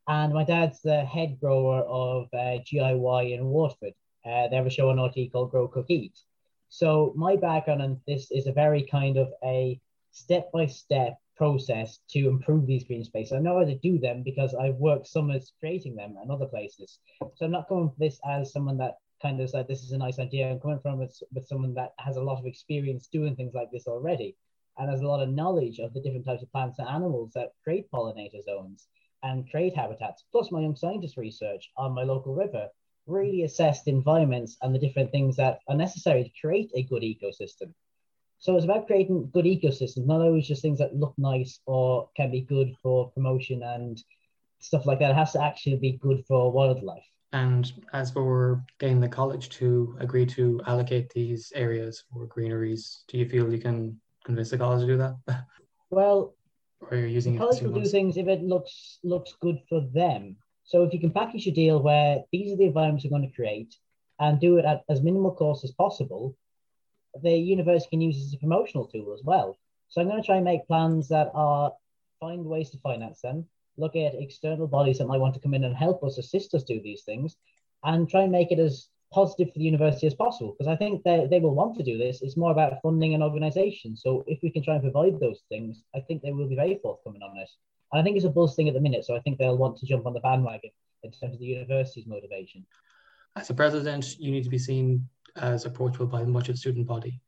[0.06, 3.94] and my dad's the head grower of uh, GIY in Waterford.
[4.24, 6.18] Uh, they have a show on RTÉ called Grow Cook Eat.
[6.68, 12.00] So my background on this is a very kind of a step by step process
[12.10, 13.32] to improve these green spaces.
[13.32, 16.98] I know how to do them because I've worked summers creating them and other places.
[17.36, 19.98] So I'm not going for this as someone that kind of said this is a
[19.98, 20.50] nice idea.
[20.50, 23.70] I'm coming from it with someone that has a lot of experience doing things like
[23.70, 24.36] this already
[24.76, 27.52] and has a lot of knowledge of the different types of plants and animals that
[27.62, 28.88] create pollinator zones
[29.22, 30.24] and create habitats.
[30.32, 32.68] Plus my young scientist research on my local river
[33.06, 37.72] really assessed environments and the different things that are necessary to create a good ecosystem.
[38.40, 42.30] So it's about creating good ecosystems, not always just things that look nice or can
[42.30, 44.02] be good for promotion and
[44.60, 45.10] stuff like that.
[45.10, 47.04] It has to actually be good for wildlife.
[47.32, 53.18] And as for getting the college to agree to allocate these areas for greeneries, do
[53.18, 55.16] you feel you can convince the college to do that?
[55.90, 56.34] Well,
[56.82, 60.36] or you're using the college will do things if it looks looks good for them.
[60.64, 63.34] So if you can package a deal where these are the environments you're going to
[63.34, 63.74] create
[64.20, 66.36] and do it at as minimal cost as possible,
[67.22, 69.56] the university can use as a promotional tool as well.
[69.88, 71.72] So I'm going to try and make plans that are
[72.20, 75.64] find ways to finance them, look at external bodies that might want to come in
[75.64, 77.36] and help us, assist us do these things,
[77.84, 80.54] and try and make it as positive for the university as possible.
[80.58, 82.20] Because I think they, they will want to do this.
[82.20, 83.96] It's more about funding and organization.
[83.96, 86.78] So if we can try and provide those things, I think they will be very
[86.82, 87.56] forthcoming on this.
[87.92, 89.04] And I think it's a buzz thing at the minute.
[89.04, 90.70] So I think they'll want to jump on the bandwagon
[91.04, 92.66] in terms of the university's motivation.
[93.36, 96.86] As a president, you need to be seen as approachable by much of the student
[96.86, 97.20] body.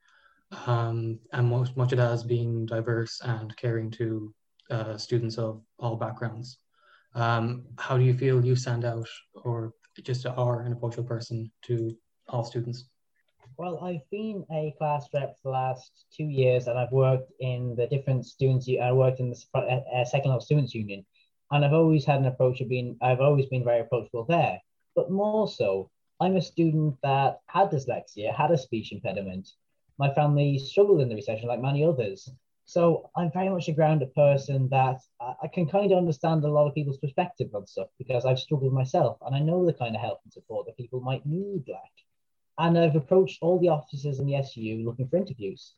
[0.67, 4.35] Um, and most, much of that as being diverse and caring to
[4.71, 6.59] uh, students of all backgrounds.
[7.15, 11.97] Um, how do you feel you stand out or just are an approachable person to
[12.29, 12.87] all students?
[13.57, 17.75] Well, I've been a class rep for the last two years and I've worked in
[17.77, 21.05] the different students, I worked in the uh, uh, second level students union
[21.51, 24.61] and I've always had an approach of being, I've always been very approachable there.
[24.95, 29.49] But more so, I'm a student that had dyslexia, had a speech impediment.
[29.99, 32.31] My family struggled in the recession like many others.
[32.67, 36.69] So I'm very much a grounded person that I can kind of understand a lot
[36.69, 40.03] of people's perspective on stuff because I've struggled myself and I know the kind of
[40.03, 41.81] help and support that people might need like.
[42.59, 45.73] And I've approached all the officers in the SU looking for interviews.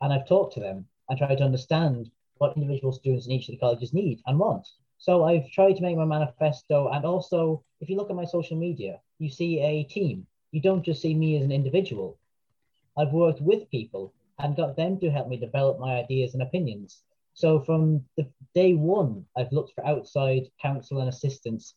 [0.00, 3.52] And I've talked to them and tried to understand what individual students in each of
[3.52, 4.66] the colleges need and want.
[5.00, 6.88] So I've tried to make my manifesto.
[6.88, 10.26] And also, if you look at my social media, you see a team.
[10.52, 12.18] You don't just see me as an individual.
[12.98, 17.02] I've worked with people and got them to help me develop my ideas and opinions.
[17.32, 21.74] So from the day one, I've looked for outside counsel and assistance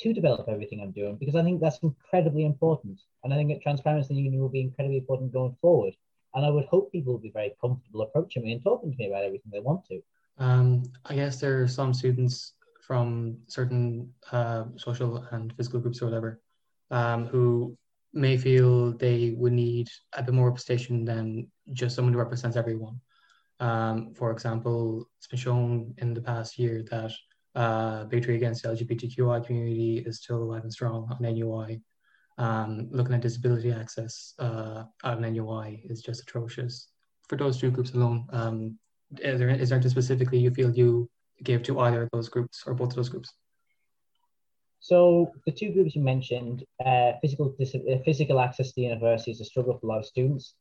[0.00, 3.00] to develop everything I'm doing because I think that's incredibly important.
[3.22, 5.94] And I think that transparency in the union will be incredibly important going forward.
[6.34, 9.06] And I would hope people will be very comfortable approaching me and talking to me
[9.06, 10.02] about everything they want to.
[10.38, 12.52] Um, I guess there are some students
[12.86, 16.40] from certain uh, social and physical groups or whatever
[16.90, 17.76] um, who
[18.12, 23.00] may feel they would need a bit more representation than just someone who represents everyone.
[23.58, 27.12] Um, for example, it's been shown in the past year that
[27.54, 31.80] uh, bigotry against the LGBTQI community is still alive and strong on NUI.
[32.38, 36.88] Um, looking at disability access uh, on NUI is just atrocious.
[37.28, 38.78] For those two groups alone, um,
[39.18, 41.08] is, there, is there anything specifically you feel you
[41.42, 43.32] give to either of those groups or both of those groups?
[44.80, 49.40] So the two groups you mentioned, uh, physical uh, physical access to the university is
[49.40, 50.54] a struggle for a lot of students.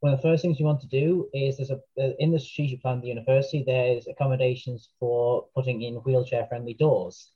[0.00, 2.38] One of the first things you want to do is there's a uh, in the
[2.38, 7.32] strategic plan of the university there's accommodations for putting in wheelchair friendly doors.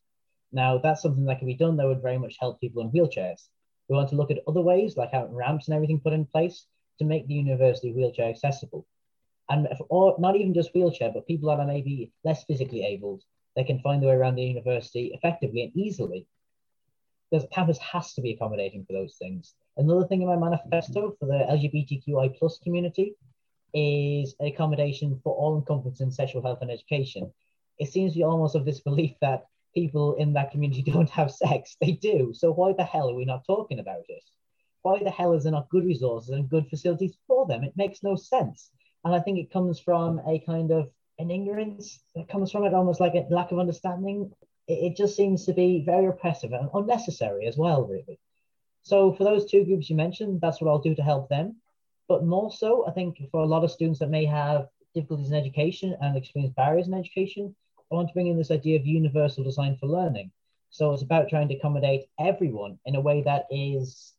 [0.53, 3.49] Now that's something that can be done that would very much help people in wheelchairs.
[3.89, 6.67] We want to look at other ways like having ramps and everything put in place
[6.99, 8.87] to make the university wheelchair accessible.
[9.53, 13.23] And or not even just wheelchair, but people that are maybe less physically abled
[13.55, 16.27] they can find their way around the university effectively and easily.
[17.31, 19.55] Because campus has to be accommodating for those things.
[19.77, 23.15] Another thing in my manifesto for the LGBTQI plus community
[23.73, 27.33] is accommodation for all encompassing sexual health and education.
[27.79, 31.31] It seems to be almost of this belief that people in that community don't have
[31.31, 31.77] sex.
[31.81, 32.33] They do.
[32.35, 34.25] So why the hell are we not talking about it?
[34.83, 37.65] Why the hell is there not good resources and good facilities for them?
[37.65, 38.71] It makes no sense.
[39.05, 42.75] And I think it comes from a kind of an ignorance that comes from it,
[42.75, 44.33] almost like a lack of understanding.
[44.69, 48.19] It, it just seems to be very oppressive and unnecessary as well, really.
[48.83, 51.57] So for those two groups you mentioned, that's what I'll do to help them.
[52.09, 55.37] But more so, I think for a lot of students that may have difficulties in
[55.37, 57.55] education and experience barriers in education,
[57.91, 60.31] I want to bring in this idea of universal design for learning.
[60.71, 64.15] So it's about trying to accommodate everyone in a way that is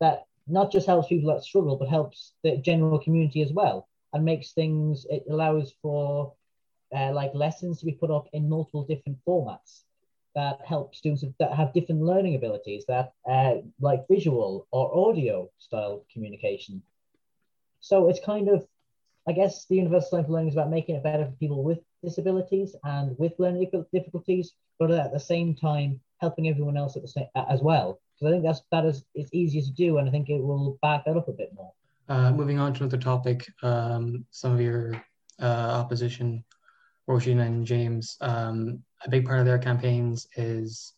[0.00, 4.24] that not just helps people that struggle, but helps the general community as well and
[4.24, 6.32] makes things, it allows for
[6.94, 9.82] uh, like lessons to be put up in multiple different formats
[10.34, 16.04] that help students that have different learning abilities that uh, like visual or audio style
[16.12, 16.82] communication.
[17.80, 18.66] So it's kind of,
[19.28, 21.78] I guess the universal design for learning is about making it better for people with
[22.04, 27.08] disabilities and with learning difficulties, but at the same time helping everyone else at the
[27.08, 28.00] same as well.
[28.18, 30.78] Because I think that's that is it's easier to do, and I think it will
[30.82, 31.72] back that up a bit more.
[32.08, 34.94] Uh, moving on to another topic, um, some of your
[35.42, 36.44] uh, opposition,
[37.08, 40.94] Roisin and James, um, a big part of their campaigns is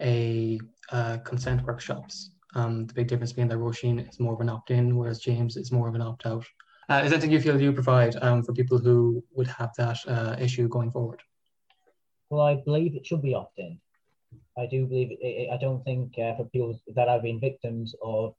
[0.00, 2.30] a uh, consent workshops.
[2.54, 5.72] Um, the big difference being that Roisin is more of an opt-in, whereas James is
[5.72, 6.44] more of an opt-out.
[6.88, 9.98] Uh, is that something you feel you provide um, for people who would have that
[10.06, 11.22] uh, issue going forward?
[12.28, 13.80] Well, I believe it should be opt-in.
[14.56, 15.18] I do believe
[15.50, 18.34] I don't think uh, for people that have been victims of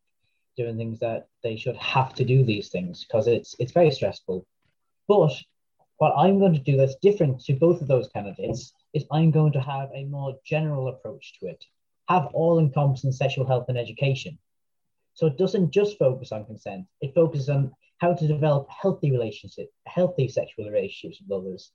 [0.55, 4.45] doing things that they should have to do these things because it's it's very stressful.
[5.07, 5.33] But
[5.97, 9.53] what I'm going to do that's different to both of those candidates is I'm going
[9.53, 11.63] to have a more general approach to it,
[12.09, 14.37] have all encompassing sexual health and education.
[15.15, 19.71] So it doesn't just focus on consent, it focuses on how to develop healthy relationships,
[19.85, 21.71] healthy sexual relationships with others,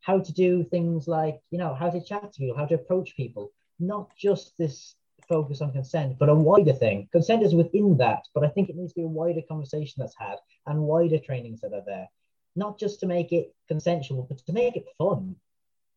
[0.00, 3.16] how to do things like, you know, how to chat to people, how to approach
[3.16, 4.94] people, not just this
[5.28, 7.08] focus on consent, but a wider thing.
[7.12, 10.16] Consent is within that, but I think it needs to be a wider conversation that's
[10.18, 12.08] had and wider trainings that are there,
[12.56, 15.36] not just to make it consensual, but to make it fun.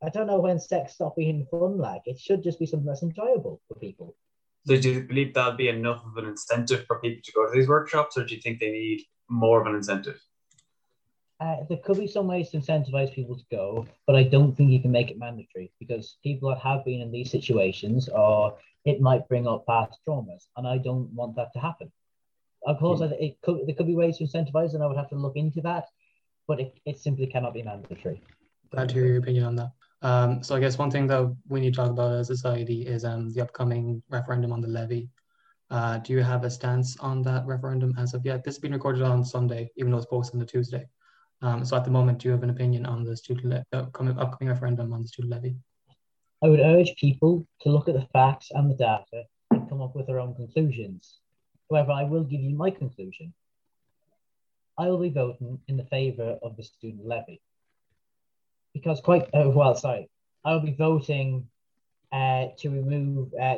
[0.04, 2.02] I don't know when sex stopped being fun like.
[2.06, 4.16] It should just be something that's enjoyable for people.
[4.66, 7.52] So do you believe that'll be enough of an incentive for people to go to
[7.52, 10.22] these workshops, or do you think they need more of an incentive?
[11.42, 14.70] Uh, there could be some ways to incentivize people to go, but I don't think
[14.70, 18.54] you can make it mandatory because people that have been in these situations are
[18.86, 21.92] it might bring up past traumas, and I don't want that to happen.
[22.64, 23.12] Of course, mm.
[23.20, 25.62] it could there could be ways to incentivize, and I would have to look into
[25.62, 25.86] that,
[26.48, 28.22] but it, it simply cannot be mandatory.
[28.72, 29.72] Glad to hear your opinion on that.
[30.04, 32.86] Um, so I guess one thing that we need to talk about as a society
[32.86, 35.10] is um, the upcoming referendum on the levy.
[35.72, 38.44] Uh, do you have a stance on that referendum as of yet?
[38.44, 40.86] This has been recorded on Sunday, even though it's posted on the Tuesday.
[41.44, 44.18] Um, so at the moment, do you have an opinion on the student le- upcoming,
[44.20, 45.56] upcoming referendum on the student levy?
[46.44, 49.96] I would urge people to look at the facts and the data and come up
[49.96, 51.20] with their own conclusions.
[51.70, 53.34] However, I will give you my conclusion.
[54.78, 57.42] I will be voting in the favour of the student levy.
[58.74, 60.10] Because quite, uh, well, sorry,
[60.46, 61.48] I will be voting
[62.12, 63.58] uh, to remove, uh,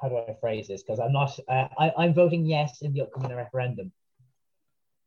[0.00, 0.82] how do I phrase this?
[0.82, 3.92] Because I'm not, uh, I, I'm voting yes in the upcoming referendum.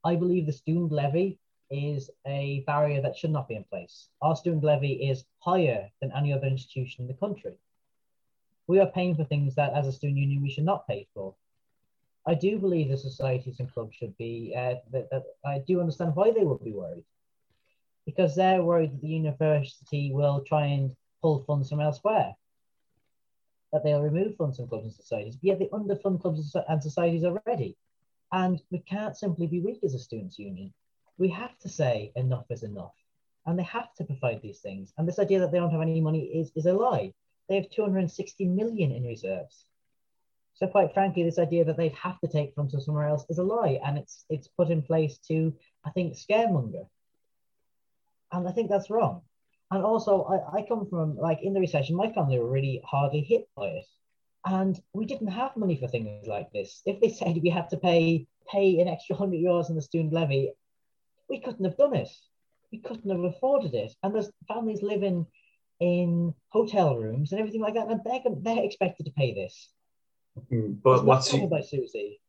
[0.04, 1.40] I believe the student levy
[1.74, 4.10] is a barrier that should not be in place.
[4.22, 7.58] Our student levy is higher than any other institution in the country.
[8.68, 11.36] We are paying for things that, as a student union, we should not pay for.
[12.26, 16.16] I do believe the societies and clubs should be, uh, that, that I do understand
[16.16, 17.04] why they would be worried.
[18.06, 22.34] Because they're worried that the university will try and pull funds from elsewhere,
[23.72, 27.76] that they'll remove funds from clubs and societies, yet they underfund clubs and societies already.
[28.32, 30.74] And we can't simply be weak as a students' union.
[31.18, 32.94] We have to say enough is enough.
[33.46, 34.94] And they have to provide these things.
[34.98, 37.14] And this idea that they don't have any money is, is a lie.
[37.50, 39.66] They have 260 million in reserves.
[40.56, 43.44] So quite frankly, this idea that they'd have to take from somewhere else is a
[43.44, 45.54] lie, and it's it's put in place to,
[45.84, 46.88] I think, scaremonger.
[48.32, 49.22] And I think that's wrong.
[49.72, 53.22] And also, I, I come from like in the recession, my family were really hardly
[53.22, 53.86] hit by it,
[54.46, 56.82] and we didn't have money for things like this.
[56.86, 60.14] If they said we had to pay pay an extra hundred euros on the student
[60.14, 60.52] levy,
[61.30, 62.10] we couldn't have done it.
[62.72, 63.94] We couldn't have afforded it.
[64.02, 65.26] And there's families living
[65.80, 69.70] in hotel rooms and everything like that, and they're they're expected to pay this.
[70.52, 72.20] Mm, but what's you, by Susie?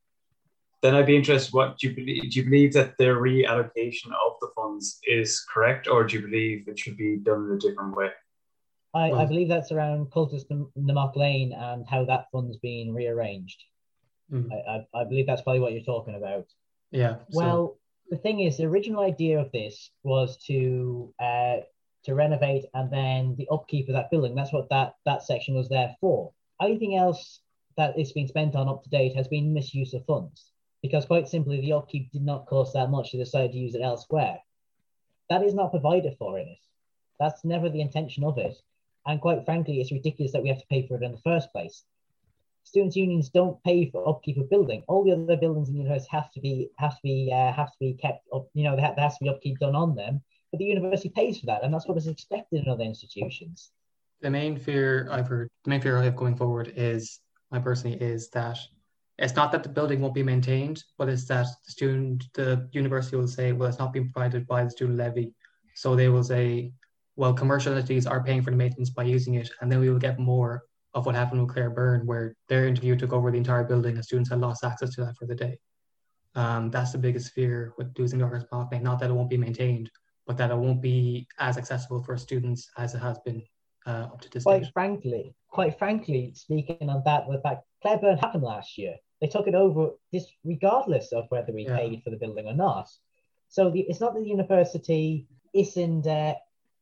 [0.82, 1.55] Then I'd be interested.
[1.55, 2.30] What do you believe?
[2.30, 6.68] Do you believe that the reallocation of the funds is correct, or do you believe
[6.68, 8.11] it should be done in a different way?
[8.95, 10.45] I, well, I believe that's around Cultus
[10.78, 13.61] Namoch Lane and how that fund's being rearranged.
[14.32, 14.51] Mm.
[14.53, 16.47] I, I, I, believe that's probably what you're talking about.
[16.92, 17.16] Yeah.
[17.32, 17.78] Well, so.
[18.11, 21.57] The thing is, the original idea of this was to uh,
[22.05, 24.35] to renovate and then the upkeep of that building.
[24.35, 26.33] That's what that that section was there for.
[26.61, 27.41] Anything else
[27.77, 30.51] that it's been spent on up to date has been misuse of funds
[30.83, 33.13] because quite simply the upkeep did not cost that much.
[33.13, 34.39] They decided to use it elsewhere.
[35.31, 36.59] That is not provided for in it.
[37.19, 38.57] That's never the intention of it.
[39.07, 41.51] And quite frankly, it's ridiculous that we have to pay for it in the first
[41.53, 41.85] place.
[42.65, 44.83] Students' unions don't pay for upkeep of building.
[44.89, 47.71] All the other buildings in the university have to be have to be uh, have
[47.71, 48.49] to be kept up.
[48.55, 50.23] You know, there has to be upkeep done on them.
[50.51, 53.71] But the university pays for that, and that's what is expected in other institutions.
[54.21, 57.99] The main fear I've heard, the main fear I have going forward is my personally
[58.01, 58.59] is that
[59.19, 63.17] it's not that the building won't be maintained, but it's that the student, the university
[63.17, 65.33] will say, well, it's not being provided by the student levy.
[65.75, 66.73] So they will say,
[67.17, 69.99] well, commercial entities are paying for the maintenance by using it, and then we will
[69.99, 73.64] get more of what happened with Claire Byrne, where their interview took over the entire
[73.64, 75.59] building and students had lost access to that for the day.
[76.36, 78.78] Um, that's the biggest fear with losing Doctors Parkway.
[78.78, 79.90] Not that it won't be maintained,
[80.26, 83.42] but that it won't be as accessible for students as it has been
[83.86, 88.18] uh, up to this Quite frankly, quite frankly, speaking on that, the fact Claire Byrne
[88.18, 88.95] happened last year.
[89.20, 91.76] They took it over this regardless of whether we yeah.
[91.76, 92.88] paid for the building or not.
[93.49, 96.34] So the, it's not that the university isn't uh,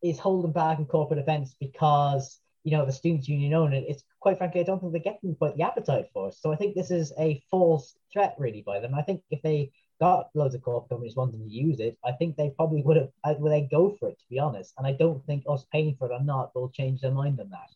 [0.03, 3.85] is holding back in corporate events because you know the students union own it.
[3.89, 6.35] It's quite frankly, I don't think they're getting quite the appetite for it.
[6.35, 8.95] So I think this is a false threat really by them.
[8.95, 12.37] I think if they got loads of corporate companies wanting to use it, I think
[12.37, 14.75] they probably would have would they go for it to be honest.
[14.79, 17.51] And I don't think us paying for it or not will change their mind on
[17.51, 17.71] that.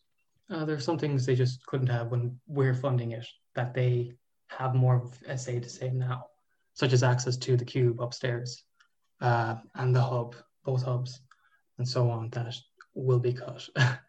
[0.49, 4.13] Uh, there are some things they just couldn't have when we're funding it that they
[4.47, 6.27] have more of a say to say now,
[6.73, 8.63] such as access to the cube upstairs
[9.19, 11.19] uh, and the hub, both hubs,
[11.77, 12.55] and so on that
[12.93, 13.67] will be cut.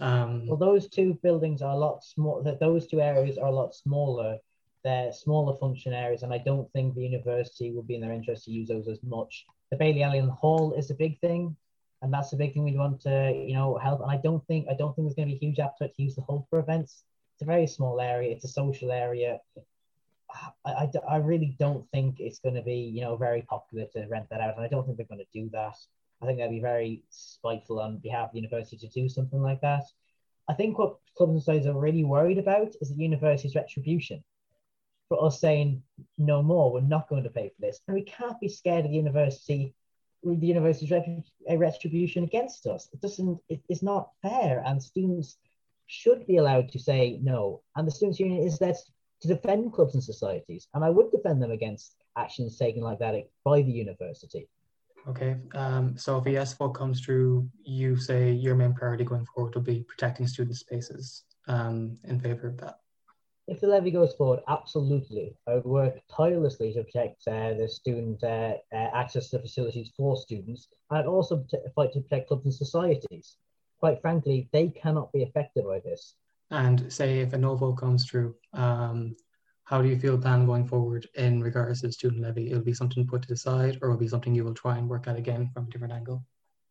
[0.00, 2.42] um, well, those two buildings are a lot small.
[2.60, 4.38] Those two areas are a lot smaller.
[4.82, 8.44] They're smaller function areas, and I don't think the university would be in their interest
[8.44, 9.46] to use those as much.
[9.70, 11.56] The Bailey Allen Hall is a big thing
[12.04, 14.02] and that's the big thing we want to you know help.
[14.02, 16.02] And I don't think I don't think there's going to be a huge appetite to
[16.02, 17.04] use the hall for events.
[17.34, 18.30] It's a very small area.
[18.30, 19.40] It's a social area.
[20.64, 24.06] I, I, I really don't think it's going to be you know very popular to
[24.06, 25.76] rent that out, and I don't think they're going to do that.
[26.22, 29.60] I think that'd be very spiteful on behalf of the university to do something like
[29.60, 29.84] that.
[30.48, 34.22] I think what clubs and societies are really worried about is the university's retribution
[35.08, 35.82] for us saying
[36.18, 37.80] no more, we're not going to pay for this.
[37.86, 39.74] And we can't be scared of the university
[40.24, 40.90] the university's
[41.50, 42.88] retribution against us.
[42.92, 45.36] It doesn't, it, it's not fair, and students
[45.86, 47.60] should be allowed to say no.
[47.76, 48.74] And the students' union is there
[49.20, 53.14] to defend clubs and societies, and I would defend them against actions taken like that
[53.44, 54.48] by the university.
[55.06, 59.26] Okay, um, so if a yes vote comes through, you say your main priority going
[59.26, 62.76] forward will be protecting student spaces um, in favor of that.
[63.46, 65.36] If the levy goes forward, absolutely.
[65.46, 70.16] I would work tirelessly to protect uh, the student uh, uh, access to facilities for
[70.16, 70.68] students.
[70.90, 71.44] I'd also
[71.74, 73.36] fight to protect clubs and societies.
[73.80, 76.14] Quite frankly, they cannot be affected by this.
[76.50, 79.14] And say if a no vote comes through, um,
[79.64, 82.50] how do you feel plan going forward in regards to the student levy?
[82.50, 84.88] It'll be something put to the side or will be something you will try and
[84.88, 86.24] work at again from a different angle?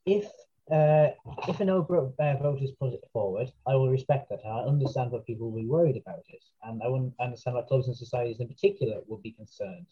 [0.06, 0.26] If
[0.72, 1.10] uh,
[1.48, 4.40] if a no uh, vote is put forward, I will respect that.
[4.46, 7.88] I understand what people will be worried about it, and I wouldn't understand why clubs
[7.88, 9.88] and societies in particular would be concerned.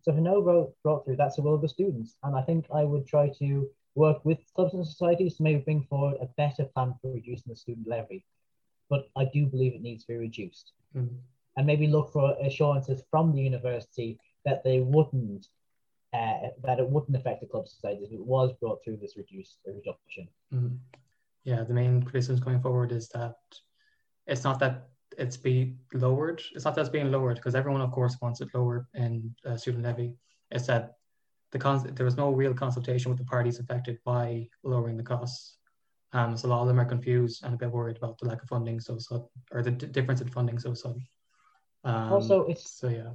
[0.00, 2.42] So if a no vote brought through, that's the will of the students, and I
[2.42, 6.26] think I would try to work with clubs and societies to maybe bring forward a
[6.38, 8.24] better plan for reducing the student levy.
[8.88, 11.16] But I do believe it needs to be reduced, mm-hmm.
[11.58, 15.48] And maybe look for assurances from the university that they wouldn't
[16.14, 19.58] uh, that it wouldn't affect the club societies if it was brought through this reduced
[19.66, 20.26] reduction.
[20.54, 20.76] Mm-hmm.
[21.44, 23.36] yeah, the main criticisms going forward is that
[24.26, 24.88] it's not that
[25.18, 26.40] it's be lowered.
[26.54, 29.56] It's not that it's being lowered because everyone, of course, wants it lower in uh,
[29.56, 30.14] student levy.
[30.50, 30.94] It's that
[31.50, 35.56] the con- there was no real consultation with the parties affected by lowering the costs.
[36.12, 38.42] Um, so a lot of them are confused and a bit worried about the lack
[38.42, 41.04] of funding so sudden, or the d- difference in funding so sudden.
[41.84, 43.10] Um, also, it's so yeah.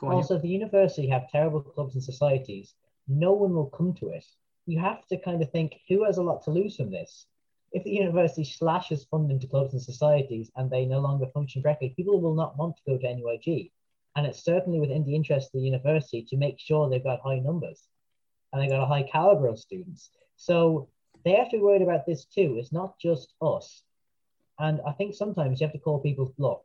[0.00, 2.74] Go also, the university have terrible clubs and societies.
[3.08, 4.24] No one will come to it.
[4.66, 7.26] You have to kind of think who has a lot to lose from this.
[7.72, 11.94] If the university slashes funding to clubs and societies and they no longer function correctly,
[11.96, 13.70] people will not want to go to NUIG.
[14.16, 17.38] And it's certainly within the interest of the university to make sure they've got high
[17.38, 17.86] numbers
[18.52, 20.10] and they've got a high caliber of students.
[20.36, 20.88] So
[21.24, 22.56] they have to be worried about this too.
[22.58, 23.82] It's not just us.
[24.58, 26.60] And I think sometimes you have to call people's bluff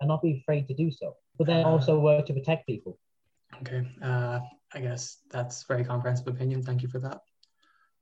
[0.00, 2.98] and not be afraid to do so, but then also work to protect people.
[3.60, 4.40] Okay, uh,
[4.72, 6.62] I guess that's very comprehensive opinion.
[6.62, 7.20] Thank you for that.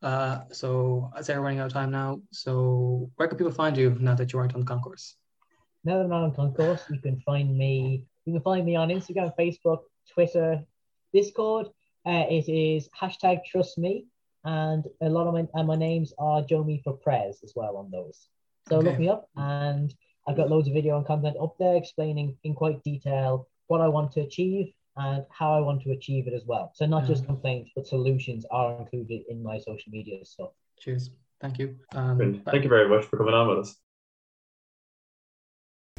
[0.03, 2.21] Uh, so I say we're running out of time now.
[2.33, 5.17] So where can people find you now that you aren't on the concourse?
[5.85, 8.05] Now that I'm not on concourse, you can find me.
[8.25, 9.81] You can find me on Instagram, Facebook,
[10.13, 10.65] Twitter,
[11.13, 11.67] Discord.
[12.05, 14.07] Uh, it is hashtag trust me,
[14.45, 17.91] and a lot of my and my names are Jomi for Prez as well on
[17.91, 18.29] those.
[18.69, 18.89] So okay.
[18.89, 19.95] look me up, and
[20.27, 23.89] I've got loads of video and content up there explaining in quite detail what I
[23.89, 26.71] want to achieve and how I want to achieve it as well.
[26.75, 30.51] So not just complaints, but solutions are included in my social media stuff.
[30.79, 31.11] Cheers.
[31.41, 31.77] Thank you.
[31.95, 33.77] Um, Thank you very much for coming on with us.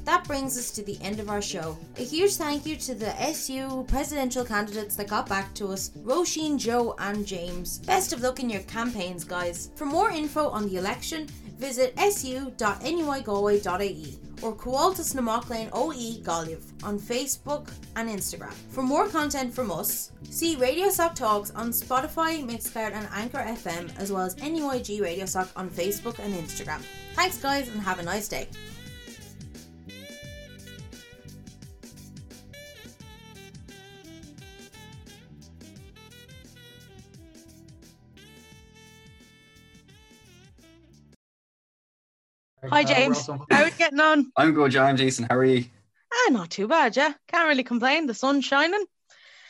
[0.06, 1.78] That brings us to the end of our show.
[1.98, 6.60] A huge thank you to the SU presidential candidates that got back to us Roisin,
[6.60, 7.80] Joe, and James.
[7.80, 9.70] Best of luck in your campaigns, guys.
[9.76, 11.28] For more info on the election,
[11.58, 18.52] visit su.nuigalway.ie or Coaltas Namochlane OE Galliv on Facebook and Instagram.
[18.72, 23.98] For more content from us, see Radio Soc Talks on Spotify, Mixcloud, and Anchor FM,
[23.98, 26.82] as well as NUIG Radio Soc on Facebook and Instagram.
[27.14, 28.50] Thanks, guys, and have a nice day.
[42.70, 43.28] Hi, James.
[43.28, 44.32] How are you getting on?
[44.38, 44.96] I'm good, John.
[44.96, 45.66] Jason, how are you?
[46.14, 47.14] Ah, not too bad, yeah.
[47.28, 48.08] Can't really complain.
[48.08, 48.86] The sun's shining.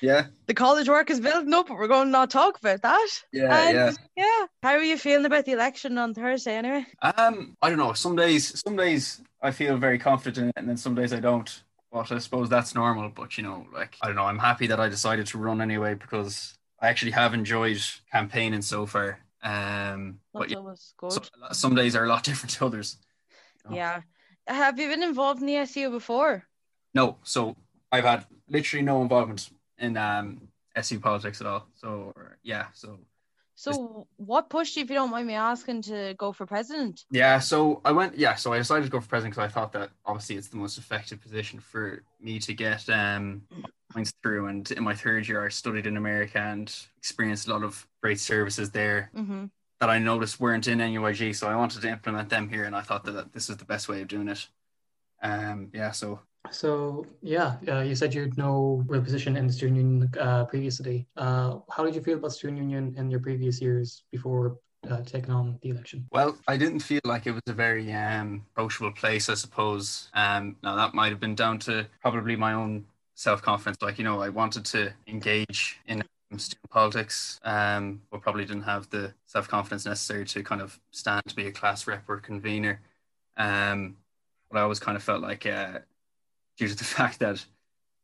[0.01, 0.27] Yeah.
[0.47, 3.07] The college work is building up, but we're going to not talk about that.
[3.31, 3.91] Yeah, and, yeah.
[4.17, 4.45] Yeah.
[4.61, 6.85] How are you feeling about the election on Thursday anyway?
[7.01, 7.93] Um, I don't know.
[7.93, 11.19] Some days some days I feel very confident in it and then some days I
[11.19, 11.63] don't.
[11.91, 13.09] But I suppose that's normal.
[13.09, 15.93] But you know, like I don't know, I'm happy that I decided to run anyway
[15.93, 19.19] because I actually have enjoyed campaigning so far.
[19.43, 20.57] Um, but yeah,
[20.97, 21.11] good.
[21.11, 22.97] Some, some days are a lot different to others.
[23.63, 23.77] You know?
[23.77, 24.01] Yeah.
[24.47, 26.43] Have you been involved in the SU before?
[26.93, 27.17] No.
[27.23, 27.55] So
[27.91, 31.67] I've had literally no involvement in um, SU politics at all.
[31.75, 32.13] So
[32.43, 32.67] yeah.
[32.73, 32.99] So.
[33.55, 37.05] So what pushed you, if you don't mind me asking, to go for president?
[37.11, 37.37] Yeah.
[37.37, 38.17] So I went.
[38.17, 38.33] Yeah.
[38.33, 40.79] So I decided to go for president because I thought that obviously it's the most
[40.79, 43.43] effective position for me to get um
[43.93, 44.47] points through.
[44.47, 48.19] And in my third year, I studied in America and experienced a lot of great
[48.19, 49.11] services there.
[49.15, 49.45] Mm-hmm
[49.83, 52.79] that I noticed weren't in NUIG, so I wanted to implement them here, and I
[52.79, 54.47] thought that this is the best way of doing it.
[55.21, 56.21] Um, yeah, so.
[56.51, 60.45] So yeah, uh, you said you had no real position in the student union uh,
[60.45, 61.05] previously.
[61.17, 64.57] Uh, how did you feel about student union in your previous years before
[64.89, 66.07] uh, taking on the election?
[66.11, 70.09] Well, I didn't feel like it was a very um, approachable place, I suppose.
[70.13, 72.85] Um, now that might have been down to probably my own
[73.15, 73.81] self confidence.
[73.81, 76.03] Like you know, I wanted to engage in
[76.37, 81.23] student politics, um, but probably didn't have the self confidence necessary to kind of stand
[81.27, 82.81] to be a class rep or convener.
[83.37, 83.97] Um,
[84.49, 85.79] but I always kind of felt like, uh,
[86.57, 87.43] due to the fact that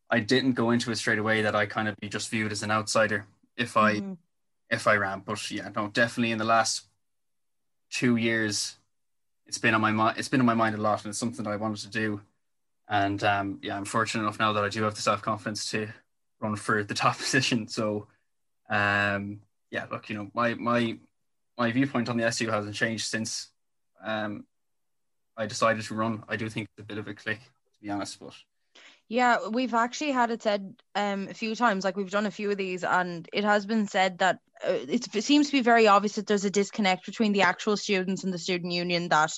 [0.10, 2.64] I didn't go into it straight away, that I kind of be just viewed as
[2.64, 3.26] an outsider
[3.58, 4.14] if I mm-hmm.
[4.70, 5.22] if I ran.
[5.26, 6.86] But yeah, no, definitely in the last
[7.90, 8.78] two years,
[9.46, 10.18] it's been on my mind.
[10.18, 12.22] It's been on my mind a lot, and it's something that I wanted to do.
[12.90, 15.90] And um, yeah, I'm fortunate enough now that I do have the self confidence to
[16.42, 17.68] run for the top position.
[17.68, 18.08] So
[18.70, 20.98] um, yeah, look, you know, my my
[21.58, 23.50] my viewpoint on the SU hasn't changed since
[24.04, 24.46] um,
[25.38, 26.24] I decided to run.
[26.28, 28.34] I do think it's a bit of a click, to be honest, but.
[29.12, 31.84] Yeah, we've actually had it said um, a few times.
[31.84, 35.24] Like we've done a few of these, and it has been said that uh, it
[35.24, 38.38] seems to be very obvious that there's a disconnect between the actual students and the
[38.38, 39.10] student union.
[39.10, 39.32] That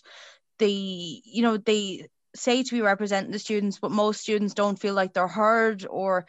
[0.60, 4.94] they, you know, they say to be representing the students, but most students don't feel
[4.94, 6.26] like they're heard or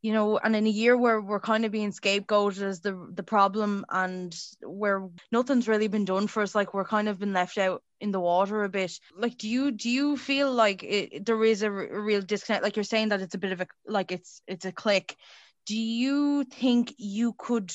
[0.00, 3.24] you know, and in a year where we're kind of being scapegoated as the the
[3.24, 7.58] problem and where nothing's really been done for us, like we're kind of been left
[7.58, 8.92] out in the water a bit.
[9.16, 12.62] Like, do you do you feel like it, there is a, a real disconnect?
[12.62, 15.16] Like you're saying that it's a bit of a like it's it's a click.
[15.66, 17.72] Do you think you could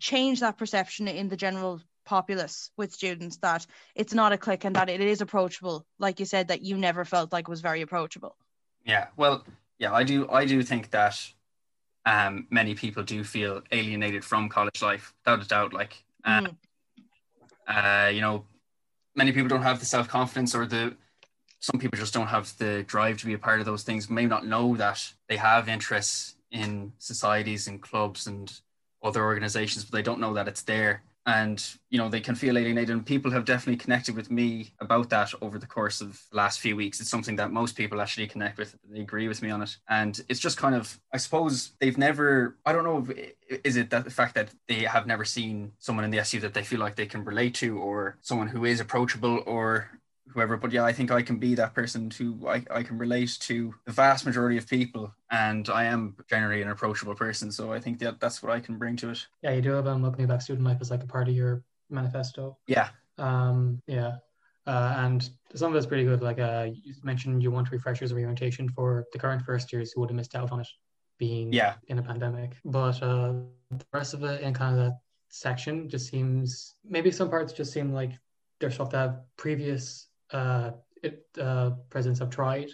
[0.00, 4.76] change that perception in the general populace with students that it's not a click and
[4.76, 5.84] that it is approachable.
[5.98, 8.34] Like you said that you never felt like was very approachable.
[8.84, 9.44] Yeah well
[9.78, 11.18] yeah i do i do think that
[12.04, 18.06] um many people do feel alienated from college life without a doubt like um, mm.
[18.06, 18.44] uh you know
[19.14, 20.94] many people don't have the self-confidence or the
[21.60, 24.26] some people just don't have the drive to be a part of those things may
[24.26, 28.60] not know that they have interests in societies and clubs and
[29.02, 32.56] other organizations but they don't know that it's there and you know they can feel
[32.56, 32.90] alienated.
[32.90, 36.60] And people have definitely connected with me about that over the course of the last
[36.60, 37.00] few weeks.
[37.00, 39.76] It's something that most people actually connect with they agree with me on it.
[39.88, 43.90] And it's just kind of i suppose they've never i don't know if, is it
[43.90, 46.80] that the fact that they have never seen someone in the su that they feel
[46.80, 49.90] like they can relate to or someone who is approachable or
[50.28, 50.56] whoever.
[50.56, 53.74] But yeah, I think I can be that person who I, I can relate to
[53.84, 57.50] the vast majority of people, and I am generally an approachable person.
[57.50, 59.26] So I think that that's what I can bring to it.
[59.42, 61.62] Yeah, you do have um, welcoming back student life as like a part of your
[61.90, 62.56] manifesto.
[62.66, 62.88] Yeah.
[63.18, 63.82] Um.
[63.86, 64.16] Yeah.
[64.66, 66.22] Uh, and some of it's pretty good.
[66.22, 70.00] Like uh, you mentioned, you want refreshers of orientation for the current first years who
[70.00, 70.68] would have missed out on it,
[71.18, 72.56] being yeah in a pandemic.
[72.64, 73.34] But uh,
[73.70, 74.98] the rest of it in kind of that
[75.28, 78.12] section just seems maybe some parts just seem like
[78.58, 80.70] they're stuff that have previous uh,
[81.02, 82.68] it, uh, presidents have tried.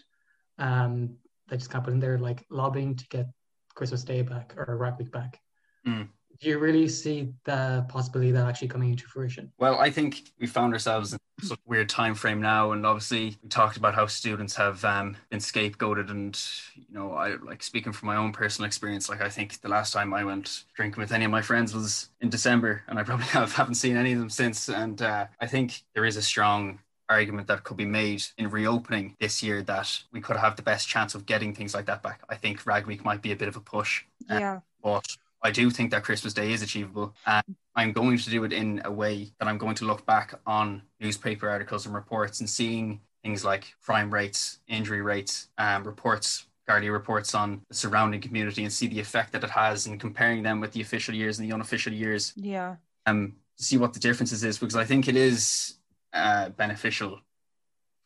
[0.59, 1.17] Um,
[1.49, 3.27] they just can't put in there like lobbying to get
[3.75, 5.41] Christmas Day back or Rag Week back.
[5.87, 6.09] Mm.
[6.41, 9.53] Do you really see the possibility of that actually coming into fruition?
[9.59, 13.37] Well, I think we found ourselves in such a weird time frame now, and obviously
[13.43, 16.41] we talked about how students have um, been scapegoated, and
[16.75, 19.09] you know, I like speaking from my own personal experience.
[19.09, 22.09] Like I think the last time I went drinking with any of my friends was
[22.21, 24.69] in December, and I probably have, haven't seen any of them since.
[24.69, 29.17] And uh, I think there is a strong argument that could be made in reopening
[29.21, 32.21] this year that we could have the best chance of getting things like that back.
[32.29, 34.05] I think Rag Week might be a bit of a push.
[34.31, 34.61] Uh, yeah.
[34.83, 35.07] but
[35.43, 37.15] I do think that Christmas Day is achievable.
[37.27, 37.45] And
[37.75, 40.83] I'm going to do it in a way that I'm going to look back on
[41.01, 46.93] newspaper articles and reports and seeing things like crime rates, injury rates, um, reports Guardian
[46.93, 50.61] reports on the surrounding community and see the effect that it has and comparing them
[50.61, 52.33] with the official years and the unofficial years.
[52.37, 52.77] Yeah.
[53.07, 55.75] Um, see what the differences is because I think it is
[56.13, 57.21] uh, beneficial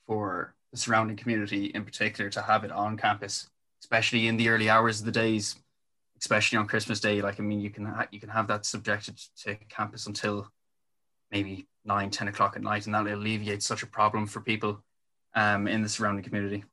[0.06, 3.48] for the surrounding community in particular to have it on campus,
[3.82, 5.56] especially in the early hours of the days,
[6.20, 7.22] especially on Christmas Day.
[7.22, 10.50] Like, I mean, you can ha- you can have that subjected to campus until
[11.30, 14.82] maybe nine, 10 o'clock at night, and that alleviates such a problem for people
[15.34, 16.64] um, in the surrounding community.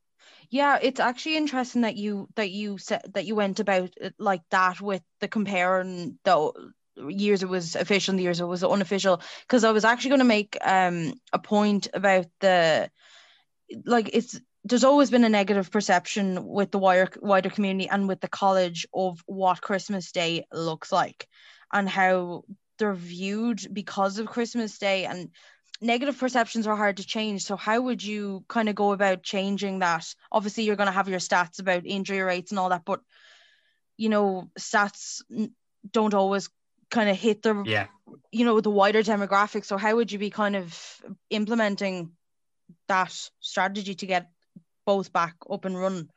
[0.49, 4.43] Yeah, it's actually interesting that you that you said that you went about it like
[4.51, 6.51] that with the comparing the
[6.95, 10.19] years it was official and the years it was unofficial because I was actually going
[10.19, 12.89] to make um a point about the
[13.85, 18.21] like it's there's always been a negative perception with the wider wider community and with
[18.21, 21.27] the college of what Christmas Day looks like
[21.71, 22.43] and how
[22.79, 25.29] they're viewed because of Christmas Day and
[25.81, 27.43] negative perceptions are hard to change.
[27.43, 30.05] So how would you kind of go about changing that?
[30.31, 33.01] Obviously you're going to have your stats about injury rates and all that but
[33.97, 35.21] you know stats
[35.91, 36.49] don't always
[36.89, 37.87] kind of hit the yeah
[38.31, 42.11] you know the wider demographic so how would you be kind of implementing
[42.87, 44.29] that strategy to get
[44.85, 46.09] both back up and running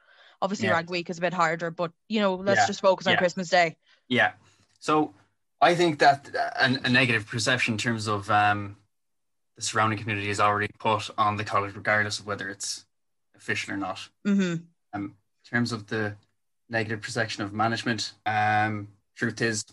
[0.42, 0.74] obviously yeah.
[0.74, 2.66] rag week is a bit harder but you know let's yeah.
[2.66, 3.18] just focus on yeah.
[3.18, 3.76] christmas day
[4.08, 4.32] yeah
[4.78, 5.14] so
[5.60, 8.76] i think that a, a negative perception in terms of um,
[9.56, 12.84] the surrounding community is already put on the college regardless of whether it's
[13.36, 14.56] official or not mm-hmm.
[14.92, 16.14] um, in terms of the
[16.68, 19.64] negative perception of management um, truth is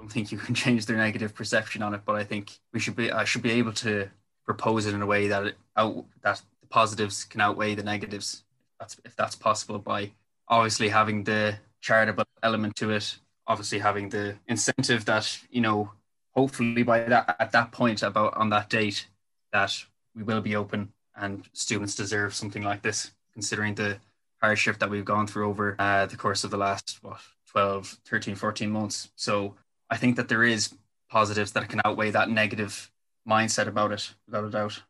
[0.00, 2.96] don't think you can change their negative perception on it, but I think we should
[2.96, 4.08] be I should be able to
[4.44, 8.44] propose it in a way that it out that the positives can outweigh the negatives.
[8.78, 10.10] That's if that's possible by
[10.48, 15.90] obviously having the charitable element to it, obviously having the incentive that you know
[16.34, 19.06] hopefully by that at that point about on that date
[19.52, 19.72] that
[20.14, 23.98] we will be open and students deserve something like this considering the
[24.40, 27.20] hardship that we've gone through over uh, the course of the last what
[27.50, 29.54] 12 13 14 months so
[29.90, 30.74] I think that there is
[31.08, 32.90] positives that can outweigh that negative
[33.28, 34.82] mindset about it, without a doubt.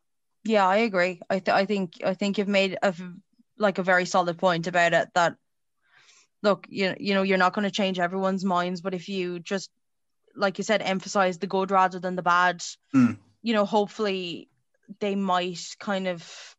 [0.43, 1.19] Yeah, I agree.
[1.29, 2.93] I th- I think I think you've made a
[3.57, 5.09] like a very solid point about it.
[5.13, 5.35] That
[6.41, 9.69] look, you you know, you're not going to change everyone's minds, but if you just
[10.35, 12.63] like you said, emphasize the good rather than the bad,
[12.95, 13.17] mm.
[13.41, 14.49] you know, hopefully
[14.99, 16.55] they might kind of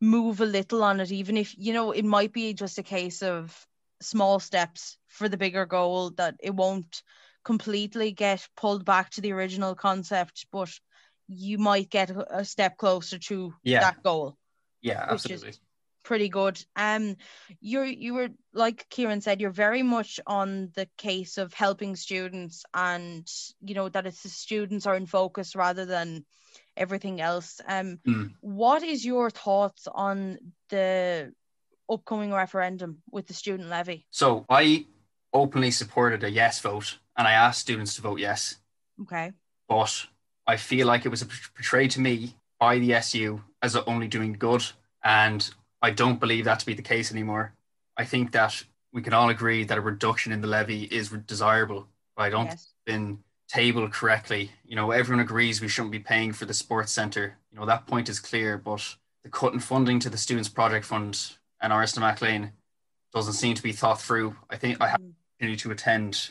[0.00, 3.22] move a little on it, even if you know it might be just a case
[3.22, 3.66] of
[4.00, 7.02] small steps for the bigger goal that it won't
[7.44, 10.70] completely get pulled back to the original concept, but
[11.28, 13.80] you might get a step closer to yeah.
[13.80, 14.36] that goal.
[14.82, 15.54] Yeah, absolutely.
[16.02, 16.62] Pretty good.
[16.76, 17.16] Um,
[17.60, 22.64] you're you were like Kieran said, you're very much on the case of helping students,
[22.74, 23.26] and
[23.62, 26.26] you know that it's the students are in focus rather than
[26.76, 27.60] everything else.
[27.66, 28.34] Um, Mm.
[28.40, 30.38] what is your thoughts on
[30.68, 31.32] the
[31.88, 34.06] upcoming referendum with the student levy?
[34.10, 34.86] So I
[35.32, 38.56] openly supported a yes vote, and I asked students to vote yes.
[39.02, 39.32] Okay.
[39.68, 40.06] but
[40.46, 44.62] I feel like it was portrayed to me by the SU as only doing good,
[45.02, 45.48] and
[45.82, 47.54] I don't believe that to be the case anymore.
[47.96, 48.62] I think that
[48.92, 52.46] we can all agree that a reduction in the levy is desirable, but I don't
[52.46, 52.62] think Yes.
[52.64, 54.52] it's been tabled correctly.
[54.64, 57.36] You know, everyone agrees we shouldn't be paying for the sports centre.
[57.50, 60.84] You know, that point is clear, but the cut in funding to the Students Project
[60.86, 62.52] Fund and Áras na Mac Léinn
[63.12, 64.36] doesn't seem to be thought through.
[64.50, 65.04] I think I had Mhm.
[65.14, 66.30] the opportunity to attend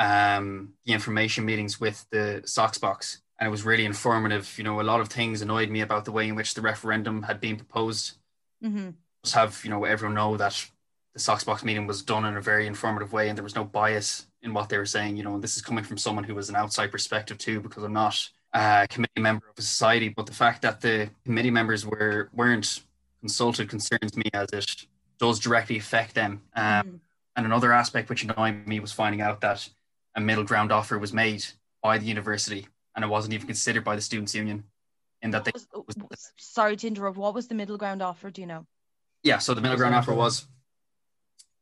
[0.00, 4.52] um, the information meetings with the Sox box, and it was really informative.
[4.58, 7.22] You know, a lot of things annoyed me about the way in which the referendum
[7.22, 8.16] had been proposed.
[8.64, 8.90] Mm-hmm.
[9.22, 10.66] Just have you know everyone know that
[11.12, 13.64] the Sox box meeting was done in a very informative way, and there was no
[13.64, 15.16] bias in what they were saying.
[15.16, 17.84] You know, and this is coming from someone who was an outside perspective too, because
[17.84, 18.16] I'm not
[18.54, 20.08] a committee member of a society.
[20.08, 22.80] But the fact that the committee members were weren't
[23.20, 24.86] consulted concerns me, as it
[25.18, 26.40] does directly affect them.
[26.56, 26.96] Um, Mm-hmm.
[27.36, 29.68] and another aspect which annoyed me was finding out that
[30.20, 31.44] a middle ground offer was made
[31.82, 34.64] by the university and it wasn't even considered by the students union
[35.22, 37.16] in that they Was- was- sorry to interrupt.
[37.16, 38.30] What was the middle ground offer?
[38.30, 38.66] Do you know?
[39.22, 40.46] yeah so the middle ground offer was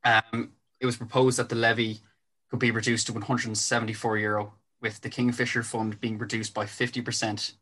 [0.04, 1.98] um it was proposed that the levy
[2.50, 7.54] could be reduced to 174 euro with the kingfisher fund being reduced by 50%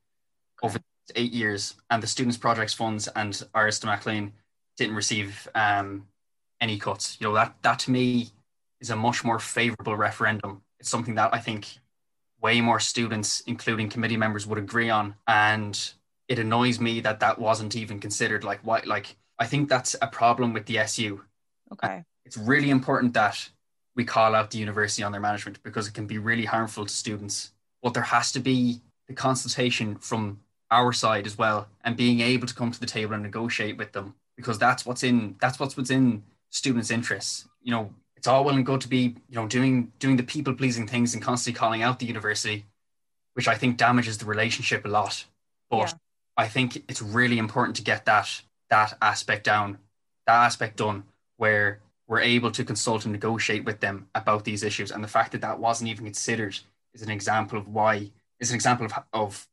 [0.63, 0.79] over
[1.15, 4.33] eight years and the students projects funds and Áras na Mac Léinn
[4.77, 6.07] didn't receive um
[6.61, 8.29] any cuts you know that that to me
[8.81, 11.79] is a much more favorable referendum it's something that i think
[12.41, 15.15] way more students including committee members would agree on.
[15.27, 15.75] And
[16.29, 20.07] it annoys me that that wasn't even considered like why like i think that's a
[20.07, 21.23] problem with the su
[21.73, 22.05] Okay.
[22.25, 23.49] it's really important that
[23.97, 26.95] we call out the university on their management because it can be really harmful to
[26.95, 27.53] students.
[27.83, 32.47] But there has to be the consultation from our side as well and being able
[32.47, 35.77] to come to the table and negotiate with them because that's what's in that's what's
[35.77, 37.49] within students interests.
[37.63, 37.91] You know
[38.27, 41.15] it's all well and good to be you know doing doing the people pleasing things
[41.15, 42.65] and constantly calling out the university
[43.35, 45.25] which i think damages the relationship a lot.
[45.71, 45.93] But Yeah.
[46.45, 49.79] i think it's really important to get that that aspect down
[50.27, 51.05] that aspect done
[51.37, 54.91] where we're able to consult and negotiate with them about these issues.
[54.93, 56.59] And the fact that that wasn't even considered
[56.95, 58.11] is an example of why
[58.41, 59.49] is an example of, of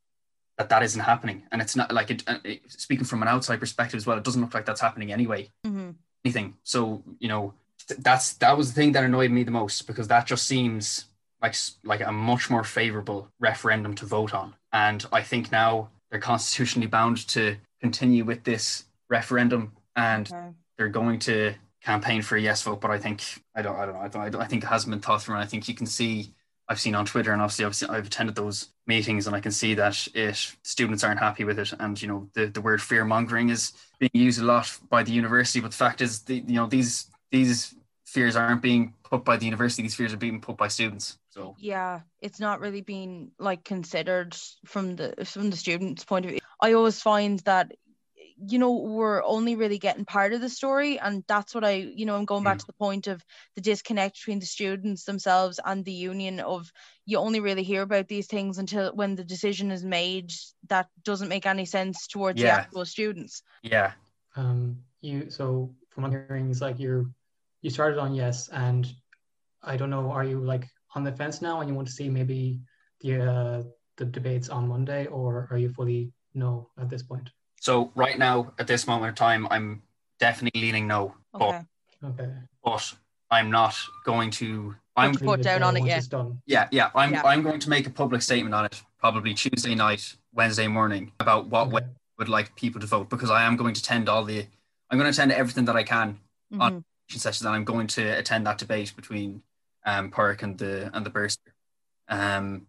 [0.58, 1.44] that that isn't happening.
[1.52, 4.24] And it's not like it, uh, it speaking from an outside perspective as well it
[4.24, 5.52] doesn't look like that's happening anyway.
[5.64, 5.92] Mm-hmm.
[6.26, 6.56] anything.
[6.64, 7.54] So you know
[8.00, 11.06] that's that was the thing that annoyed me the most because that just seems
[11.42, 16.20] like like a much more favorable referendum to vote on and i think now they're
[16.20, 20.50] constitutionally bound to continue with this referendum and Okay.
[20.78, 21.54] they're going to
[21.84, 23.22] campaign for a yes vote, but I think
[23.56, 24.02] I don't, I don't know.
[24.02, 25.76] I, don't, I, don't, I think it hasn't been thought through, and I think you
[25.76, 26.34] can see.
[26.70, 29.52] I've seen on Twitter, and obviously I've, seen, I've attended those meetings, and I can
[29.52, 33.04] see that it students aren't happy with it, and you know the, the word fear
[33.04, 35.60] mongering is being used a lot by the university.
[35.60, 37.76] But the fact is, the, you know these these
[38.06, 41.18] fears aren't being put by the university; these fears are being put by students.
[41.30, 46.32] So yeah it's not really being like considered from the from the students point of
[46.32, 47.72] view i always find that
[48.38, 52.06] you know we're only really getting part of the story and that's what i you
[52.06, 52.60] know i'm going back Mm.
[52.62, 53.24] to the point of
[53.56, 56.72] the disconnect between the students themselves and the union of
[57.06, 60.30] you only really hear about these things until when the decision is made
[60.70, 63.92] that doesn't make any sense towards the actual students yeah,
[64.36, 67.06] Um, you so from what I'm hearing is like you're
[67.64, 68.94] you started on yes, and
[69.64, 72.10] I don't know, are you like on the fence now, and you want to see
[72.10, 72.60] maybe
[73.02, 73.64] the uh,
[73.98, 77.30] the debates on Monday, or are you fully no at this point?
[77.62, 79.82] so right now at this moment in time, I'm
[80.20, 81.62] definitely leaning no, but okay
[82.04, 82.30] Okay.
[82.64, 82.94] but
[83.32, 84.76] I'm not going to.
[84.96, 86.02] I'm Put down on it, once yeah.
[86.18, 86.42] done.
[86.46, 86.92] Yeah, yeah.
[86.94, 87.24] I'm Yeah.
[87.24, 91.48] I'm going to make a public statement on it probably Tuesday night, Wednesday morning about
[91.48, 91.88] what way Okay.
[91.88, 94.46] I would like people to vote because I am going to attend all the
[94.90, 96.20] I'm going to attend everything that I can
[96.60, 96.84] On- Mhm.
[97.20, 99.42] Sessions and I'm going to attend that debate between
[99.86, 101.54] um Park and the and the Burster.
[102.08, 102.68] Um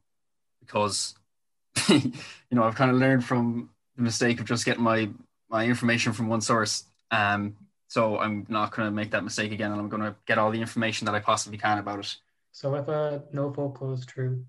[0.61, 1.15] because
[1.89, 2.13] you
[2.51, 5.11] know I've kind of learned from the mistake of just getting my
[5.49, 6.85] my information from one source.
[7.11, 7.57] Um
[7.89, 10.51] so I'm not going to make that mistake again and I'm going to get all
[10.51, 12.17] the information that I possibly can about it.
[12.51, 14.45] So if a no vote goes through,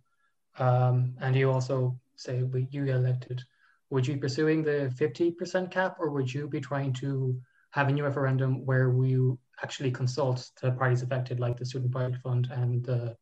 [0.58, 3.44] um, and you also say you elected,
[3.90, 7.40] would you be pursuing the 50% cap or would you be trying to
[7.72, 9.20] have a new referendum where we
[9.64, 13.16] actually consult the parties affected, like the Student Project Fund and the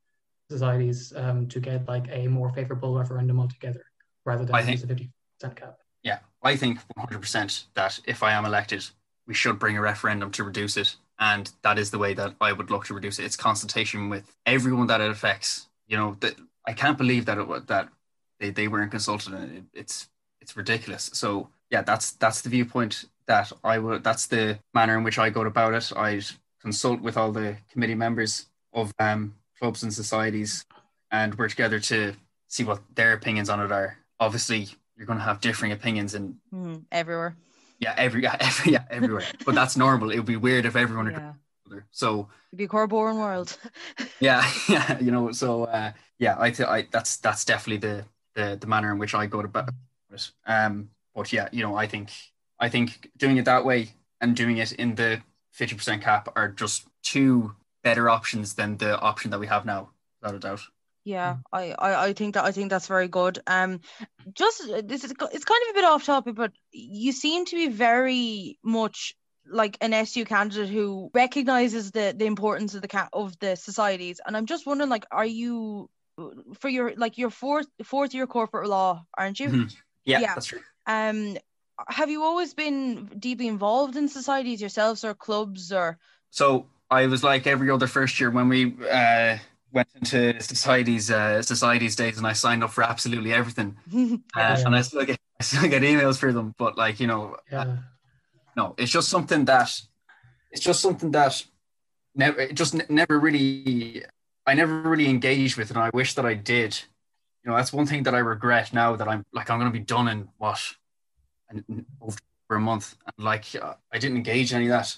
[0.50, 3.86] societies, um, to get like a more favorable referendum altogether
[4.26, 5.78] rather than I think- a 50% cap?
[6.04, 8.86] Yeah, I think 100% that if I am elected,
[9.26, 10.96] we should bring a referendum to reduce it.
[11.18, 13.26] And that is the way that I would look to reduce it.
[13.26, 15.70] It's consultation with everyone that it affects.
[15.88, 16.36] You know, that
[16.68, 17.90] I can't believe that it that
[18.40, 19.34] they, they weren't consulted.
[19.34, 20.10] And it, it's
[20.42, 21.10] it's ridiculous.
[21.14, 24.04] So yeah, that's that's the viewpoint that I would.
[24.04, 25.92] That's the manner in which I go about it.
[25.96, 26.22] I
[26.62, 30.66] consult with all the committee members of um, clubs and societies,
[31.12, 32.14] and we're together to
[32.48, 33.98] see what their opinions on it are.
[34.20, 34.68] Obviously,
[34.98, 37.36] you're going to have differing opinions and mm, everywhere.
[37.80, 39.26] Yeah, every yeah, every, yeah everywhere.
[39.46, 40.12] but that's normal.
[40.12, 41.34] It would be weird if everyone yeah.
[41.92, 43.58] So it'd be a boring world.
[44.20, 45.32] yeah, yeah, you know.
[45.32, 48.06] So uh, yeah, I, th- I that's that's definitely the,
[48.36, 49.70] the the manner in which I go about
[50.12, 50.32] it.
[50.46, 52.12] Um, but yeah, you know, I think
[52.64, 53.90] I think doing it that way
[54.22, 57.54] and doing it in the fifty percent cap are just two
[57.84, 59.90] better options than the option that we have now,
[60.22, 60.62] without a doubt.
[61.04, 63.40] Yeah, I, I, I think that I think that's very good.
[63.48, 63.82] Um,
[64.34, 67.68] just this is it's kind of a bit off topic, but you seem to be
[67.68, 69.14] very much
[69.46, 74.22] like an SU candidate who recognizes the the importance of the cat of the societies,
[74.26, 75.90] and I'm just wondering, like, are you
[76.62, 79.50] for your like your fourth fourth year corporate law, aren't you?
[79.50, 79.68] Mm-hmm.
[80.06, 80.62] Yeah, yeah, that's true.
[80.86, 81.38] Um,
[81.88, 85.98] have you always been deeply involved in societies yourselves or clubs or?
[86.30, 89.38] So I was like every other first year when we uh,
[89.72, 94.64] went into societies uh, societies days and I signed up for absolutely everything, uh, yeah.
[94.66, 96.54] and I still get I still get emails for them.
[96.58, 97.62] But like you know, yeah.
[97.62, 97.78] uh,
[98.56, 99.82] no, it's just something that
[100.52, 101.44] it's just something that
[102.16, 104.04] never it just n- never really
[104.46, 106.80] I never really engaged with, and I wish that I did.
[107.44, 109.78] You know, that's one thing that I regret now that I'm like I'm going to
[109.78, 110.60] be done in what
[112.02, 112.18] over
[112.52, 114.96] a month, and like uh, I didn't engage any of that,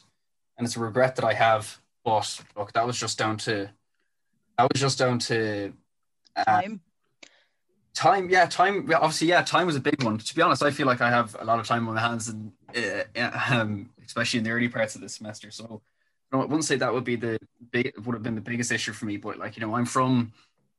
[0.58, 1.80] and it's a regret that I have.
[2.04, 3.70] But look, that was just down to
[4.58, 5.74] that was just down to
[6.36, 6.82] uh, time.
[7.94, 8.90] Time, yeah, time.
[8.94, 10.18] Obviously, yeah, time was a big one.
[10.18, 12.28] To be honest, I feel like I have a lot of time on my hands,
[12.28, 15.50] and uh, um, especially in the early parts of the semester.
[15.50, 17.40] So, you know, I wouldn't say that would be the
[17.72, 19.16] big would have been the biggest issue for me.
[19.18, 20.34] But like, you know, I'm from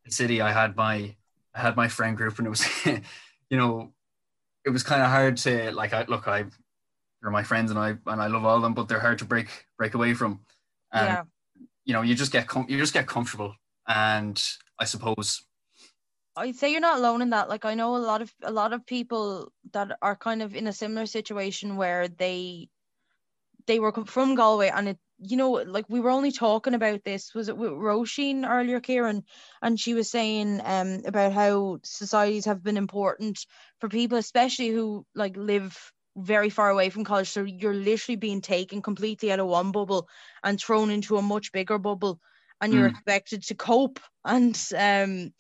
[0.05, 0.43] the city.
[0.43, 1.15] I had my
[1.55, 2.67] I had my friend group, and it was,
[3.51, 3.93] you know,
[4.67, 5.95] it was kind of hard to like.
[5.95, 6.45] I look, I
[7.23, 9.25] they're my friends, and I and I love all of them, but they're hard to
[9.25, 9.49] break
[9.79, 10.41] break away from.
[10.93, 11.23] And, yeah.
[11.85, 13.55] You know, you just get com- you just get comfortable
[13.87, 14.43] and
[14.79, 15.43] I suppose
[16.37, 17.49] I'd say you're not alone in that.
[17.49, 20.67] Like I know a lot of a lot of people that are kind of in
[20.67, 22.69] a similar situation where they
[23.67, 27.35] they were from Galway and it you know like we were only talking about this
[27.35, 29.25] was it with Roisin earlier Kieran?
[29.63, 33.39] And she was saying um about how societies have been important
[33.81, 35.77] for people especially who like live
[36.17, 37.29] very far away from college.
[37.29, 40.09] So you're literally being taken completely out of one bubble
[40.43, 42.21] and thrown into a much bigger bubble
[42.61, 42.91] and you're mm.
[42.91, 45.33] expected to cope and um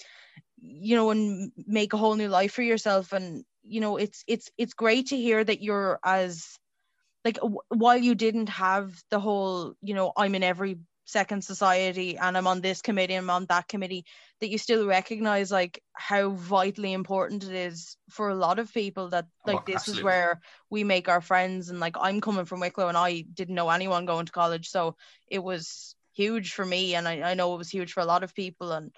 [0.61, 3.12] you know and make a whole new life for yourself.
[3.12, 6.59] And you know it's it's it's great to hear that you're as
[7.27, 12.16] like w- while you didn't have the whole you know i'm in every second society
[12.16, 14.05] and i'm on this committee and i'm on that committee
[14.41, 19.09] that you still recognize like how vitally important it is for a lot of people
[19.09, 20.01] that oh, like oh, this absolutely.
[20.01, 21.70] is where we make our friends.
[21.70, 24.68] And like i'm coming from wicklow and i didn't know anyone going to college.
[24.68, 24.97] So
[25.29, 26.95] it was huge for me.
[26.95, 28.72] And I, I know it was huge for a lot of people.
[28.72, 28.91] And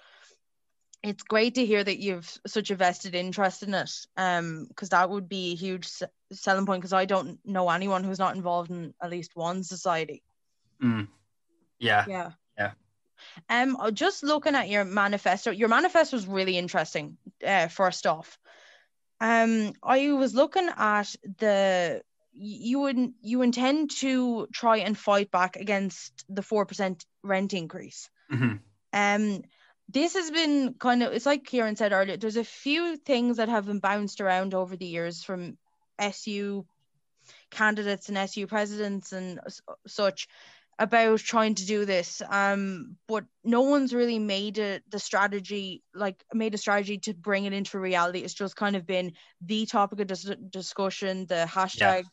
[1.03, 5.09] it's great to hear that you've such a vested interest in it um because that
[5.09, 5.89] would be a huge
[6.31, 10.23] selling point because I don't know anyone who's not involved in at least one society
[10.81, 11.07] mm.
[11.79, 12.71] yeah yeah yeah
[13.49, 18.37] um just looking at your manifesto your manifesto was really interesting uh, first off
[19.21, 22.01] um I was looking at the
[22.41, 28.09] you would you intend to try and fight back against the four percent rent increase.
[28.31, 28.55] Mm-hmm.
[28.93, 29.43] Um,
[29.89, 32.17] this has been kind of it's like Kieran said earlier.
[32.17, 35.57] There's a few things that have been bounced around over the years from
[35.97, 36.65] SU
[37.49, 39.39] candidates and SU presidents and
[39.87, 40.27] such
[40.79, 46.23] about trying to do this um but no one's really made it the strategy like
[46.33, 49.11] made a strategy to bring it into reality it's just kind of been
[49.41, 52.05] the topic of dis- discussion the hashtag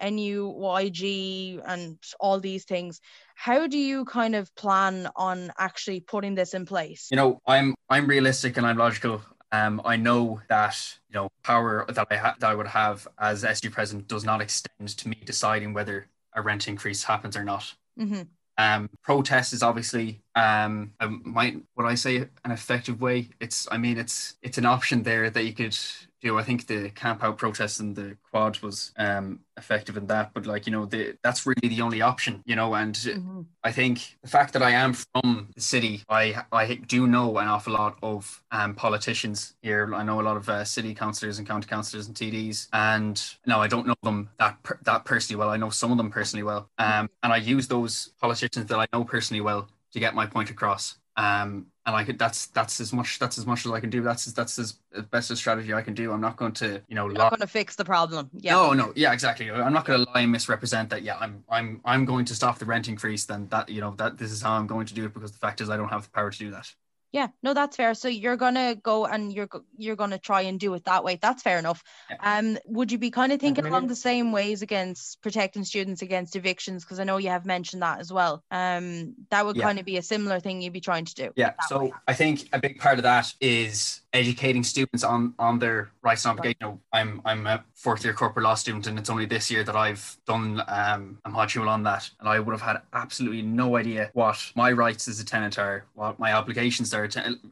[0.00, 3.00] NUIG and all these things.
[3.34, 7.08] How do you kind of plan on actually putting this in place?
[7.10, 9.22] You know, I'm I'm realistic and I'm logical.
[9.52, 10.76] Um, I know that
[11.08, 14.40] you know power that I ha- that I would have as SU president does not
[14.40, 17.72] extend to me deciding whether a rent increase happens or not.
[17.98, 18.22] Mm-hmm.
[18.56, 20.92] Um, protest is obviously um,
[21.24, 23.28] might would I say an effective way.
[23.40, 25.76] It's I mean it's it's an option there that you could
[26.24, 26.38] do.
[26.38, 30.46] I think the camp out protest and the quad was um, effective in that, but
[30.46, 32.74] like you know, the, that's really the only option, you know.
[32.74, 33.42] And mm-hmm.
[33.62, 37.48] I think the fact that I am from the city, I I do know an
[37.48, 39.94] awful lot of um, politicians here.
[39.94, 43.60] I know a lot of uh, city councillors and county councillors and TDs, and no,
[43.60, 45.50] I don't know them that per- that personally well.
[45.50, 48.86] I know some of them personally well, um, and I use those politicians that I
[48.92, 50.96] know personally well to get my point across.
[51.16, 54.02] Um, and I could that's that's as much that's as much as I can do.
[54.02, 54.78] That's that's as
[55.10, 56.12] best a strategy I can do.
[56.12, 58.30] I'm not going to you know You're not going to fix the problem.
[58.32, 58.52] Yeah.
[58.52, 59.50] No, no, yeah, exactly.
[59.50, 61.02] I'm not going to lie and misrepresent that.
[61.02, 63.26] Yeah, I'm I'm I'm going to stop the rent increase.
[63.26, 65.38] Then that you know that this is how I'm going to do it because the
[65.38, 66.72] fact is I don't have the power to do that.
[67.14, 67.94] Yeah, no, that's fair.
[67.94, 69.48] So you're gonna go and you're
[69.78, 71.16] you're gonna try and do it that way.
[71.22, 71.80] That's fair enough.
[72.10, 72.16] Yeah.
[72.20, 76.34] Um, would you be kind of thinking along the same ways against protecting students against
[76.34, 76.84] evictions?
[76.84, 78.42] Because I know you have mentioned that as well.
[78.50, 79.62] Um, that would yeah.
[79.62, 81.30] kind of be a similar thing you'd be trying to do.
[81.36, 81.52] Yeah.
[81.68, 81.92] So way.
[82.08, 86.30] I think a big part of that is educating students on on their rights and
[86.30, 86.58] obligations.
[86.60, 89.64] You know, I'm I'm a fourth year corporate law student, and it's only this year
[89.64, 93.76] that I've done um, a module on that, and I would have had absolutely no
[93.76, 97.08] idea what my rights as a tenant are, what my obligations are,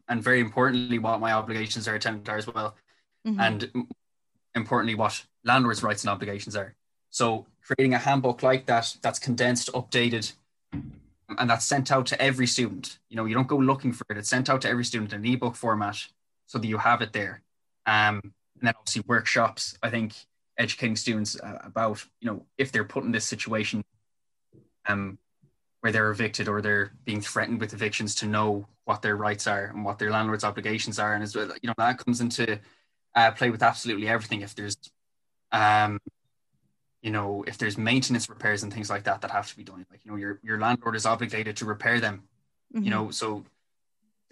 [0.08, 2.76] and very importantly, what my obligations are a tenant are as well,
[3.26, 3.40] mm-hmm.
[3.40, 3.70] and
[4.54, 6.74] importantly, what landlords' rights and obligations are.
[7.10, 10.32] So creating a handbook like that, that's condensed, updated,
[10.72, 12.98] and that's sent out to every student.
[13.08, 15.26] You know, you don't go looking for it; it's sent out to every student in
[15.26, 16.06] ebook format
[16.52, 17.40] so that you have it there.
[17.86, 18.20] Um,
[18.60, 19.78] and then obviously workshops.
[19.82, 20.12] I think
[20.58, 23.82] educating students uh, about you know if they're put in this situation,
[24.86, 25.18] um,
[25.80, 29.64] where they're evicted or they're being threatened with evictions, to know what their rights are
[29.64, 32.60] and what their landlord's obligations are, and as well, you know that comes into
[33.14, 34.42] uh, play with absolutely everything.
[34.42, 34.76] If there's
[35.52, 36.00] um,
[37.00, 39.86] you know, if there's maintenance repairs and things like that that have to be done,
[39.90, 42.24] like you know, your your landlord is obligated to repair them.
[42.74, 42.84] Mm-hmm.
[42.84, 43.44] You know, so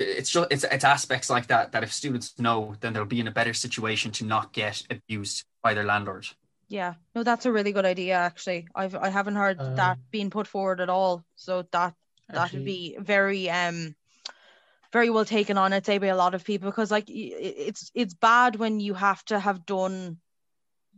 [0.01, 3.28] it's just it's, it's aspects like that that if students know then they'll be in
[3.28, 6.26] a better situation to not get abused by their landlord
[6.70, 6.94] yeah.
[7.16, 8.68] No that's a really good idea actually.
[8.74, 11.24] I've i haven't heard um, that being put forward at all.
[11.34, 11.94] So that
[12.28, 13.96] that would be very um
[14.92, 16.70] very well taken on i'd say by a lot of people.
[16.70, 20.18] Because like it's it's bad when you have to have done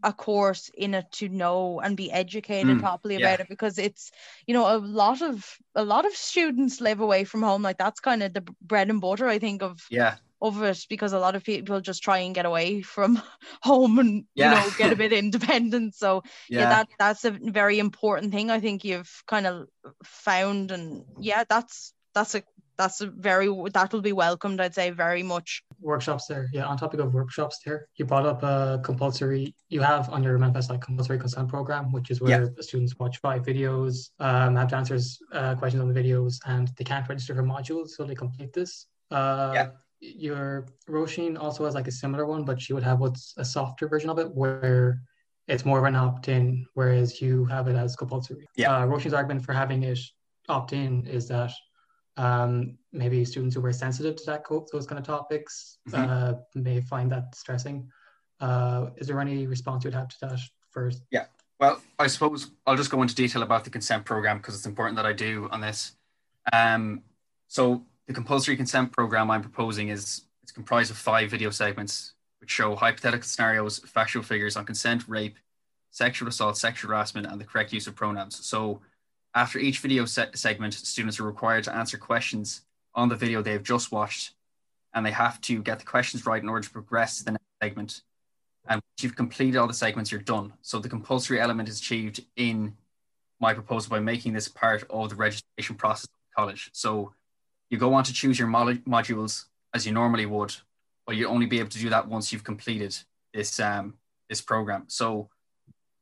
[0.03, 3.26] a course in it to know and be educated mm, properly yeah.
[3.26, 4.11] about it because it's
[4.46, 8.00] you know a lot of a lot of students live away from home like that's
[8.00, 11.36] kind of the bread and butter i think of yeah of it because a lot
[11.36, 13.22] of people just try and get away from
[13.62, 14.50] home and yeah.
[14.50, 16.61] you know get a bit independent so yeah.
[16.61, 19.68] yeah that that's a very important thing i think you've kind of
[20.05, 22.42] found and yeah that's that's a
[22.83, 26.76] that's a very that will be welcomed i'd say very much workshops there yeah on
[26.76, 30.80] topic of workshops there you brought up a compulsory you have on your manifest like
[30.80, 32.49] compulsory consent program which is where yeah.
[32.57, 34.99] the students watch five videos um, have to answer
[35.33, 38.87] uh, questions on the videos and they can't register for modules so they complete this
[39.11, 39.68] uh, yeah
[40.03, 43.87] your Roisin also has like a similar one, but she would have what's a softer
[43.87, 45.01] version of it where
[45.47, 48.49] it's more of an opt-in, whereas you have it as compulsory.
[48.57, 48.74] Yeah.
[48.74, 50.01] Uh, Roisin's argument for having it
[50.49, 51.53] opt-in is that
[52.16, 56.10] um, maybe students who were sensitive to that those kind of topics mm-hmm.
[56.10, 57.90] uh, may find that stressing.
[58.40, 60.38] Uh, is there any response you'd have to that
[60.70, 61.02] first?
[61.10, 61.26] Yeah.
[61.60, 64.96] Well, I suppose I'll just go into detail about the consent program because it's important
[64.96, 65.92] that I do on this.
[66.52, 67.02] Um,
[67.46, 72.50] so the compulsory consent program I'm proposing is it's comprised of five video segments which
[72.50, 75.36] show hypothetical scenarios, factual figures on consent, rape,
[75.92, 78.44] sexual assault, sexual harassment, and the correct use of pronouns.
[78.44, 78.80] So
[79.35, 82.62] after each video se- segment, students are required to answer questions
[82.95, 84.35] on the video they've just watched,
[84.95, 87.45] and they have to get the questions right in order to progress to the next
[87.62, 88.03] segment.
[88.68, 90.53] And once you've completed all the segments, you're done.
[90.62, 92.76] So the compulsory element is achieved in
[93.41, 96.70] my proposal by making this part of the registration process of the college.
[96.72, 97.12] So
[97.70, 100.55] you go on to choose your modules as you normally would,
[101.07, 102.97] but you'll only be able to do that once you've completed
[103.33, 103.95] this um,
[104.28, 104.85] this program.
[104.87, 105.28] So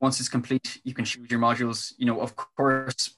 [0.00, 1.94] once it's complete, you can choose your modules.
[1.96, 3.16] You know, of course,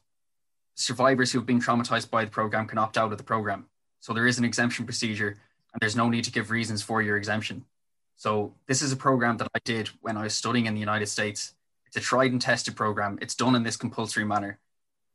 [0.74, 3.66] survivors who have been traumatized by the program can opt out of the program.
[4.00, 7.16] So there is an exemption procedure and there's no need to give reasons for your
[7.16, 7.64] exemption.
[8.16, 11.06] So this is a program that I did when I was studying in the United
[11.06, 11.54] States.
[11.86, 13.18] It's a tried and tested program.
[13.20, 14.58] It's done in this compulsory manner.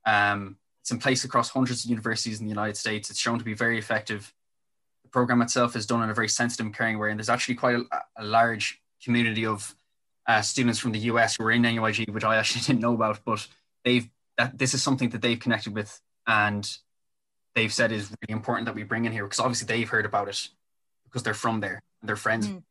[0.06, 3.10] Um, it's in place across hundreds of universities in the United States.
[3.10, 4.34] It's shown to be very effective.
[5.04, 7.56] The program itself is done in a very sensitive and caring way, and there's actually
[7.56, 7.84] quite a,
[8.18, 9.76] a large community of
[10.28, 13.20] uh, students from the US who are in NUIG, which I actually didn't know about,
[13.26, 13.46] but
[13.84, 16.78] they've that this is something that they've connected with and
[17.56, 20.30] they've said is really important that we bring in here because obviously they've heard about
[20.30, 20.50] it
[21.06, 22.62] because they're from there and they're friends mm.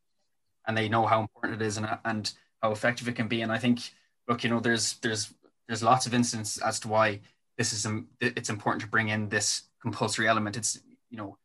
[0.67, 3.43] and they know how important it is and, and how effective it can be.
[3.43, 3.81] And i think
[4.29, 5.33] look you know there's there's
[5.67, 7.21] there's lots of instances as to why
[7.57, 10.57] this is um, it's important to bring in this compulsory element.
[10.57, 11.39] It's you know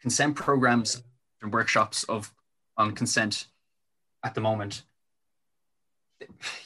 [0.00, 1.02] consent programs
[1.42, 2.32] and workshops of
[2.76, 3.46] on consent
[4.22, 4.82] at the moment,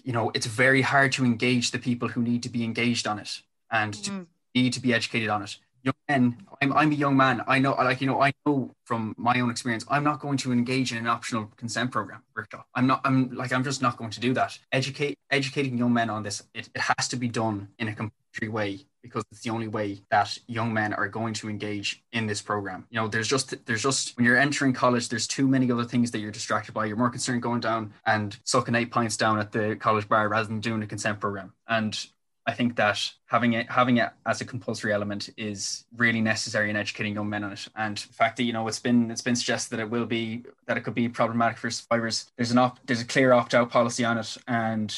[0.04, 3.18] you know, it's very hard to engage the people who need to be engaged on
[3.18, 4.26] it and to Mm.
[4.54, 5.58] need to be educated on it.
[5.82, 7.42] Young men, I'm, I'm a young man.
[7.46, 10.52] I know, like, you know, I know from my own experience, I'm not going to
[10.52, 12.66] engage in an optional consent program workshop.
[12.74, 14.58] I'm not, I'm like, I'm just not going to do that.
[14.72, 18.48] Educate, educating young men on this, it, it has to be done in a compulsory
[18.48, 22.42] way because it's the only way that young men are going to engage in this
[22.42, 22.86] program.
[22.90, 26.10] You know, there's just there's just when you're entering college, there's too many other things
[26.10, 26.86] that you're distracted by.
[26.86, 30.48] You're more concerned going down and sucking eight pints down at the college bar rather
[30.48, 31.52] than doing a consent program.
[31.66, 31.98] And
[32.46, 36.74] I think that having it having it as a compulsory element is really necessary in
[36.74, 37.66] educating young men on it.
[37.76, 40.42] And the fact that you know it's been it's been suggested that it will be
[40.66, 42.30] that it could be problematic for survivors.
[42.36, 44.94] There's an op there's a clear opt out policy on it, and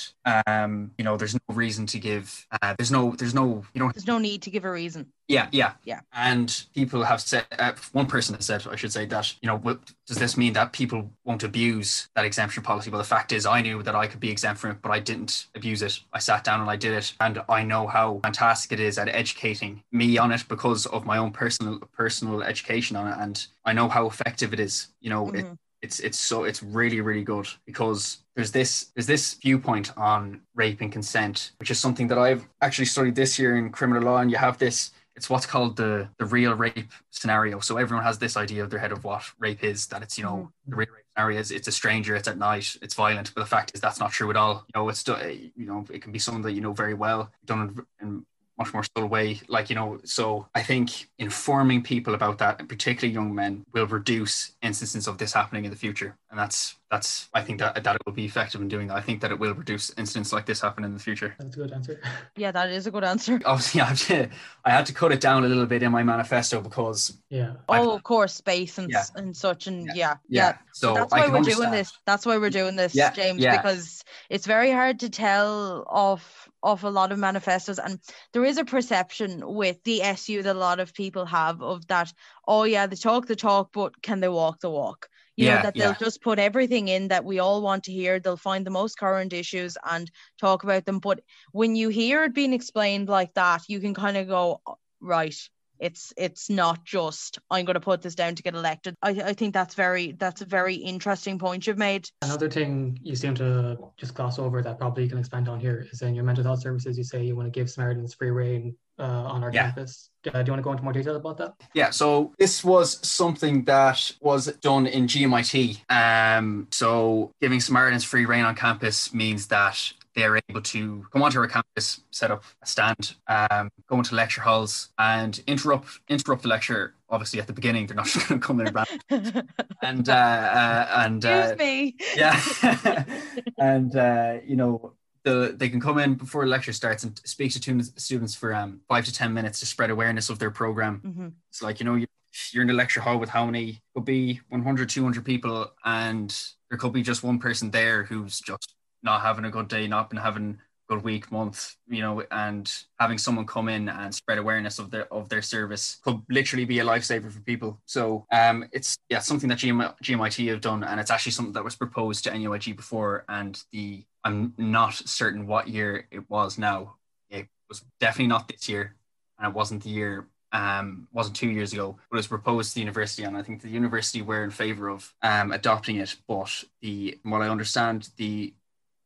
[0.47, 3.95] um you know there's no reason to give uh, there's no there's no you don't
[3.95, 5.13] There's no need to give a reason.
[5.29, 6.01] yeah, yeah, Yeah.
[6.13, 9.57] And people have said, uh, one person has said, I should say that, you know,
[9.57, 12.91] what, does this mean that people won't abuse that exemption policy?
[12.91, 14.99] Well, the fact is, I knew that I could be exempt from it, but I
[14.99, 16.01] didn't abuse it.
[16.13, 19.09] I sat down and I did it, and I know how fantastic it is at
[19.09, 23.73] educating me on it because of my own personal personal education on it, and I
[23.73, 24.89] know how effective it is.
[25.01, 25.59] You know, it, Mhm.
[25.83, 30.81] it's it's so it's really really good because there's this there's this viewpoint on rape
[30.81, 34.31] and consent which is something that I've actually studied this year in criminal law and
[34.31, 38.37] you have this it's what's called the the real rape scenario so everyone has this
[38.37, 41.02] idea of their head of what rape is that it's you know the real rape
[41.17, 44.13] is it's a stranger it's at night it's violent but the fact is that's not
[44.13, 44.65] true at all.
[44.75, 47.85] You know it's you know it can be someone that you know very well done
[48.01, 48.25] in
[48.59, 52.69] much more subtle way like you know so i think informing people about that and
[52.69, 57.29] particularly young men will reduce instances of this happening in the future and that's that's
[57.35, 59.39] i think that that it will be effective in doing that i think that it
[59.39, 62.01] will reduce incidents like this happen in the future That's a good answer.
[62.37, 63.41] Yeah, that is a good answer.
[63.47, 64.29] obviously i have to
[64.65, 67.55] i had to cut it down a little bit in my manifesto because Yeah.
[67.69, 69.05] I've- Oh, of course, space and Yeah.
[69.17, 69.95] and such, and Yeah.
[69.95, 70.53] yeah, yeah.
[70.73, 71.57] so that's why we're understand.
[71.57, 71.93] doing this.
[72.07, 73.57] That's why we're doing this, Yeah, James, yeah.
[73.57, 77.99] because it's very hard to tell off of a lot of manifestos, and
[78.33, 82.13] there is a perception with the SU that a lot of people have of that.
[82.47, 85.09] Oh yeah, they talk the talk, but can they walk the walk?
[85.37, 85.95] You Yeah, know that they'll yeah.
[85.95, 88.21] just put everything in that we all want to hear.
[88.21, 90.99] They'll find the most current issues and talk about them.
[91.01, 91.21] But
[91.53, 95.35] when you hear it being explained like that, you can kind of go, "Oh, right,
[95.83, 98.95] it's it's not just I'm going to put this down to get elected.
[99.03, 102.09] I, I think that's very that's a very interesting point you've made.
[102.23, 105.87] Another thing you seem to just gloss over that probably you can expand on here
[105.93, 108.77] is in your mental health services, you say you want to give Samaritans free reign
[108.99, 109.65] uh, on our Yeah.
[109.65, 110.11] campus.
[110.27, 111.55] Uh, do you want to go into more detail about that?
[111.75, 115.81] Yeah, so this was something that was done in GMIT.
[115.91, 121.39] Um, so giving Samaritans free reign on campus means that they're able to come onto
[121.41, 126.49] our campus, set up a stand, um, go into lecture halls, and interrupt interrupt the
[126.49, 126.95] lecture.
[127.09, 128.67] Obviously, at the beginning, they're not just going to come in
[129.11, 129.45] and
[129.83, 131.97] and uh, uh, and uh, Excuse me.
[132.17, 133.05] yeah
[133.59, 134.95] and uh, you know
[135.25, 138.53] the, they can come in before the lecture starts and speak to students, students for
[138.55, 141.33] um, five to ten minutes to spread awareness of their program Mhm.
[141.49, 142.09] it's like you know you're,
[142.53, 146.37] you're in a lecture hall with how many could be 100 200 people and
[146.71, 150.11] there could be just one person there who's just not having a good day not
[150.11, 154.39] been having a good week month you know and having someone come in and spread
[154.39, 158.65] awareness of their of their service could literally be a lifesaver for people so um
[158.73, 162.25] it's yeah something that GM, gmit have done and it's actually something that was proposed
[162.25, 166.97] to nuig before and the i'm not certain what year it was now
[167.31, 168.95] it was definitely not this year
[169.39, 172.75] and it wasn't the year um, wasn't two years ago, but it was proposed to
[172.75, 176.15] the university, and I think the university were in favour of um, adopting it.
[176.29, 178.53] But the, from what I understand, the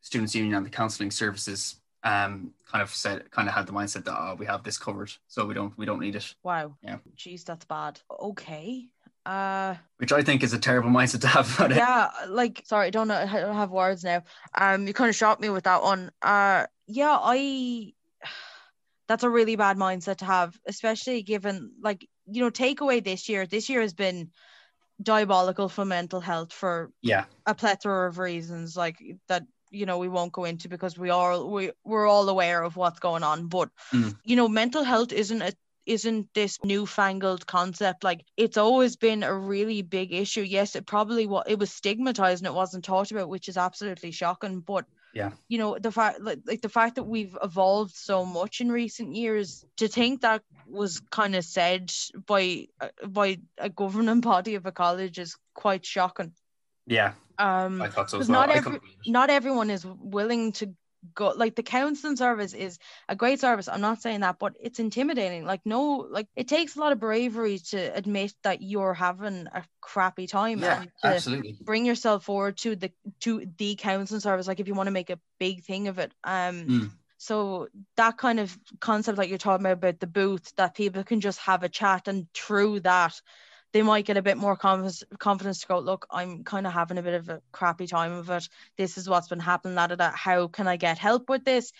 [0.07, 4.05] students' union and the counselling services um, kind of said, kind of had the mindset
[4.05, 6.35] that oh, we have this covered, so we don't, we don't need it.
[6.43, 6.77] Wow.
[6.83, 6.99] Yeah.
[7.17, 8.01] Jeez, that's bad.
[8.11, 8.89] Okay.
[9.25, 11.77] Uh Which I think is a terrible mindset to have about it.
[11.77, 14.23] yeah, like sorry, I don't know I don't have words now.
[14.55, 16.11] Um you kind of shot me with that one.
[16.23, 17.93] Uh yeah, I
[19.09, 23.47] that's a really bad mindset to have, especially given like, you know, takeaway this year.
[23.47, 24.31] This year has been
[25.03, 30.09] diabolical for mental health for Yeah, a plethora of reasons like that you know we
[30.09, 33.69] won't go into because we are we we're all aware of what's going on but
[33.93, 34.15] Mm.
[34.25, 35.53] you know mental health isn't a
[35.87, 41.27] isn't this newfangled concept like it's always been a really big issue yes it probably
[41.27, 44.85] was it was stigmatized and it wasn't talked about which is absolutely shocking but
[45.15, 45.31] Yeah.
[45.49, 49.15] you know the fact like, like the fact that we've evolved so much in recent
[49.15, 51.93] years to think that was kind of said
[52.27, 56.33] by uh, by a governing body of a college is quite shocking
[56.87, 58.41] yeah, um I thought so as well.
[58.41, 59.11] not every- couldn't believe it.
[59.11, 60.75] not everyone is willing to
[61.15, 64.81] go like the counseling service is a great service i'm not saying that but it's
[64.81, 69.47] intimidating like no like it takes a lot of bravery to admit that you're having
[69.53, 71.57] a crappy time Yeah, absolutely.
[71.61, 72.91] bring yourself forward to the
[73.21, 76.13] to the counseling service like if you want to make a big thing of it
[76.25, 76.91] um Mm.
[77.19, 81.21] so that kind of concept like you're talking about about the booth that people can
[81.21, 83.15] just have a chat and through that
[83.77, 86.97] they might get a bit more confidence confidence to go look i'm kind of having
[86.97, 88.49] a bit of a crappy time of it
[88.79, 90.11] this is what's been happening da, da, da.
[90.15, 91.73] how can i get help with this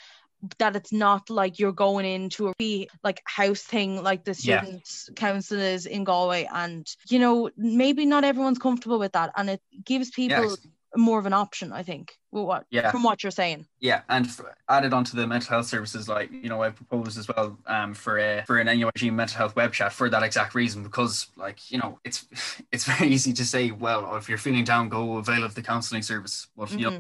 [0.59, 4.61] that it's not like you're going into a like house thing like the Yeah.
[4.61, 9.49] students council is in galway and you know maybe not everyone's comfortable with that and
[9.49, 10.59] it gives people Yes.
[10.97, 12.91] More of an option i think well, what Yeah.
[12.91, 16.51] from what you're saying Yeah, and f- added onto the mental health services, like you
[16.51, 19.93] know, I proposed as well um, for a for an NUIG mental health web chat
[19.93, 22.27] for that exact reason because, like you know, it's
[22.73, 26.03] it's very easy to say, well, if you're feeling down, go avail of the counselling
[26.03, 26.49] service.
[26.57, 26.99] But you know,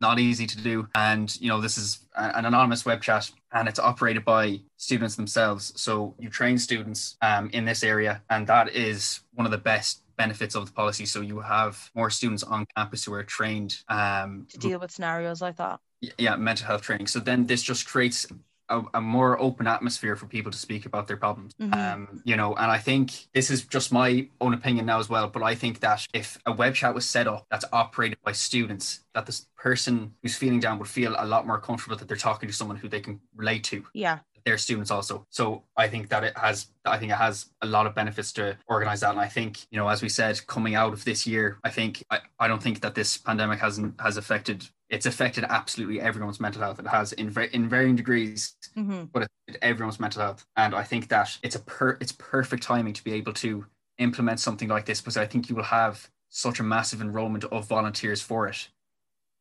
[0.00, 3.78] not easy to do, and you know, this is an anonymous web chat, and it's
[3.80, 5.72] operated by students themselves.
[5.80, 10.02] So you train students um, in this area, and that is one of the best
[10.16, 11.06] benefits of the policy.
[11.06, 15.40] So you have more students on campus who are trained um, to deal with scenarios
[15.42, 15.80] like that
[16.18, 18.26] yeah mental health training so then this just creates
[18.68, 21.74] a, a more open atmosphere for people to speak about their problems Mhm.
[21.74, 25.26] um you know and i think this is just my own opinion now as well
[25.28, 29.00] but i think that if a web chat was set up that's operated by students
[29.14, 32.46] that this person who's feeling down would feel a lot more comfortable that they're talking
[32.48, 35.26] to someone who they can relate to yeah their students also.
[35.28, 38.56] So I think that it has I think it has a lot of benefits to
[38.68, 39.10] organize that.
[39.10, 42.02] And I think, you know, as we said, coming out of this year, I think
[42.10, 46.62] I, I don't think that this pandemic hasn't has affected it's affected absolutely everyone's mental
[46.62, 46.78] health.
[46.78, 50.46] It has in in varying degrees, hmm but it, everyone's mental health.
[50.56, 53.66] And I think that it's a per it's perfect timing to be able to
[53.98, 57.66] implement something like this because I think you will have such a massive enrollment of
[57.66, 58.68] volunteers for it.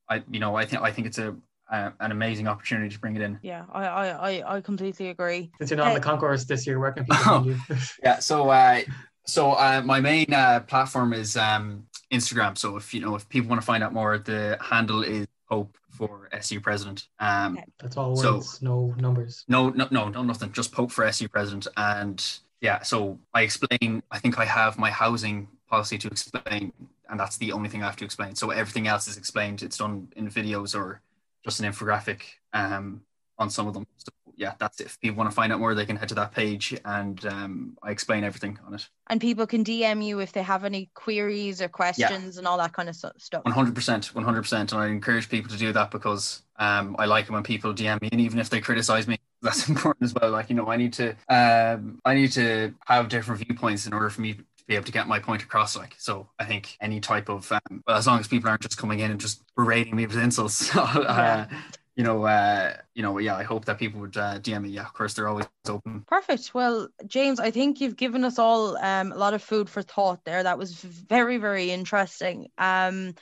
[0.10, 1.36] I you know, I think I think it's a
[1.72, 3.40] uh, an amazing opportunity to bring it in.
[3.42, 6.80] yeah I, I i i completely agree Since you're not on the concourse this year,
[6.80, 7.58] where can people find you?
[8.04, 8.20] Yeah.
[8.20, 8.82] So, uh,
[9.26, 12.58] so uh, my main uh, platform is um, Instagram.
[12.58, 15.78] So if you know if people want to find out more, the handle is Hope
[15.90, 17.08] for SU President.
[17.20, 17.66] Um, Okay.
[17.80, 19.44] That's all So- no numbers.
[19.48, 20.52] no, no, no, no, nothing.
[20.52, 21.68] Just Pope for SU President.
[21.78, 22.20] And
[22.62, 24.04] yeah, so I explain.
[24.12, 26.72] I think I have my housing policy to explain,
[27.10, 28.36] and that's the only thing I have to explain.
[28.36, 29.62] So everything else is explained.
[29.64, 31.02] It's done in videos or
[31.46, 32.22] just an infographic
[32.54, 33.02] um,
[33.38, 33.86] on some of them.
[33.98, 34.88] So yeah, that's it.
[34.88, 37.78] If people want to find out more, they can head to that page, and um,
[37.82, 38.90] I explain everything on it.
[39.08, 42.74] and people can dm you if they have any queries or questions and all that
[42.74, 45.72] kind of stuff One hundred percent, one hundred percent, and I encourage people to do
[45.72, 49.08] that because um, I like it when people DM me, and even if they criticize
[49.08, 50.32] me, that's important as well.
[50.32, 54.10] Like you know, I need to, um, I need to have different viewpoints in order
[54.10, 54.36] for me
[54.66, 55.76] to be able to get my point across.
[55.76, 58.78] Like so, I think any type of, um, well, as long as people aren't just
[58.78, 61.48] coming in and just berating me with insults, uh,
[61.96, 64.70] you know, uh, you know, yeah, I hope that people would uh, DM me.
[64.70, 66.04] Yeah, of course, they're always open.
[66.08, 66.54] Perfect.
[66.54, 70.26] Well, James, I think you've given us all um, a lot of food for thought
[70.26, 70.44] there.
[70.44, 72.50] That was very, very interesting.
[72.58, 73.14] Um,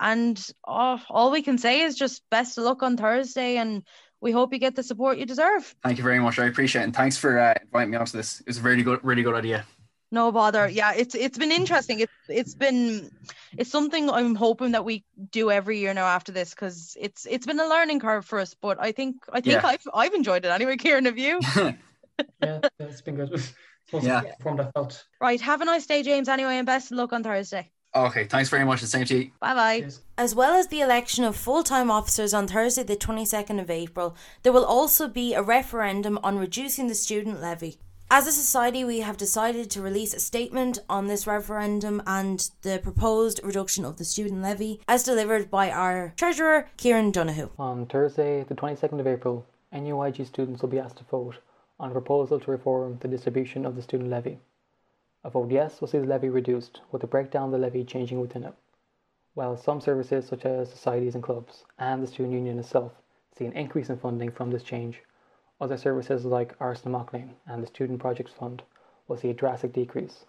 [0.00, 3.82] and oh, all we can say is just best of luck on Thursday, and
[4.20, 5.74] we hope you get the support you deserve.
[5.82, 6.38] Thank you very much.
[6.38, 8.40] I appreciate it, and thanks for uh, inviting me onto this.
[8.40, 9.66] It was a really good, really good idea.
[10.12, 10.68] No bother.
[10.68, 10.74] Mm.
[10.74, 11.98] Yeah, it's it's been interesting.
[12.00, 13.10] It's it's been
[13.58, 17.46] it's something I'm hoping that we do every year now after this because it's it's
[17.46, 18.54] been a learning curve for us.
[18.54, 19.66] But I think I think Yeah.
[19.66, 20.76] I've I've enjoyed it anyway.
[20.76, 21.40] Kieran, have you?
[22.42, 23.32] Yeah, yeah, it's been good.
[23.32, 24.22] It's most Yeah.
[24.42, 25.04] formed I felt.
[25.20, 25.40] Right.
[25.40, 26.28] Have a nice day, James.
[26.28, 27.70] Anyway, and best of luck on Thursday.
[27.94, 29.30] okay, thanks very much, and same to you.
[29.40, 29.90] Bye bye.
[30.16, 34.14] As well as the election of full time officers on Thursday, the 22nd of April,
[34.42, 37.78] there will also be a referendum on reducing the student levy.
[38.14, 42.78] As a society, we have decided to release a statement on this referendum and the
[42.82, 47.48] proposed reduction of the student levy, as delivered by our Treasurer, Kieran Donoghue.
[47.58, 51.38] On Thursday, the 22nd of April, NUIG students will be asked to vote
[51.80, 54.38] on a proposal to reform the distribution of the student levy.
[55.24, 58.20] A vote yes will see the levy reduced, with the breakdown of the levy changing
[58.20, 58.52] within it,
[59.32, 62.92] while some services such as societies and clubs and the student union itself
[63.34, 65.00] see an increase in funding from this change.
[65.62, 68.64] Other services like Áras na Mac Léinn and the Student Projects Fund
[69.06, 70.24] will see a drastic decrease.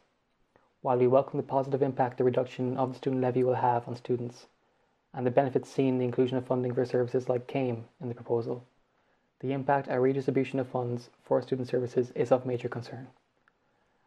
[0.84, 3.96] While we welcome the positive impact the reduction of the student levy will have on
[3.96, 4.46] students,
[5.12, 8.14] and the benefits seen in the inclusion of funding for services like CÉIM in the
[8.14, 8.64] proposal,
[9.40, 13.08] the impact a redistribution of funds for student services is of major concern.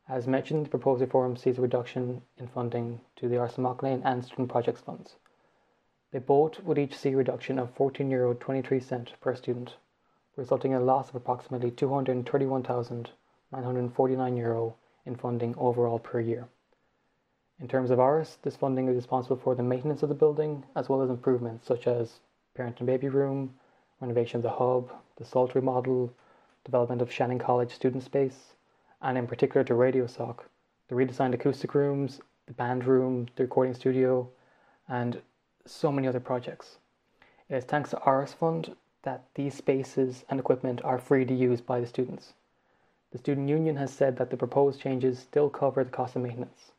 [0.08, 3.78] As mentioned, the proposed reform sees a reduction in funding to the Áras na Mac
[3.78, 5.16] Léinn and Student Projects funds.
[6.12, 9.74] They both would each see a reduction of €14.23 Euro per student,
[10.36, 16.48] resulting in a loss of approximately €231,949 Euro in funding overall per year.
[17.58, 20.88] In terms of Áras, this funding is responsible for the maintenance of the building as
[20.88, 22.20] well as improvements such as
[22.54, 23.54] parent and baby room
[24.00, 26.12] renovation of the hub, the Saltery model,
[26.64, 28.54] development of Shannon College student space,
[29.00, 30.48] and in particular to Radio Soc,
[30.88, 34.28] the redesigned acoustic rooms, the band room, the recording studio,
[34.88, 35.22] and
[35.64, 36.78] so many other projects.
[37.48, 38.76] It is thanks to Áras Fund
[39.06, 42.32] that these spaces and equipment are free to use by the students.
[43.12, 46.72] The Student Union has said that the proposed changes still cover the cost of maintenance.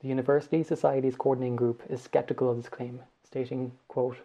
[0.00, 4.18] The University Societies Coordinating Group is skeptical of this claim, stating, quote,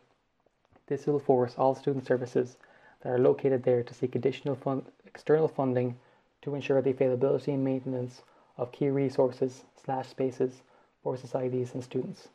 [0.87, 2.57] This will force all student services
[2.99, 5.97] that are located there to seek additional external funding
[6.41, 8.21] to ensure the availability and maintenance
[8.57, 10.61] of key resources slash spaces
[11.01, 12.27] for societies and students.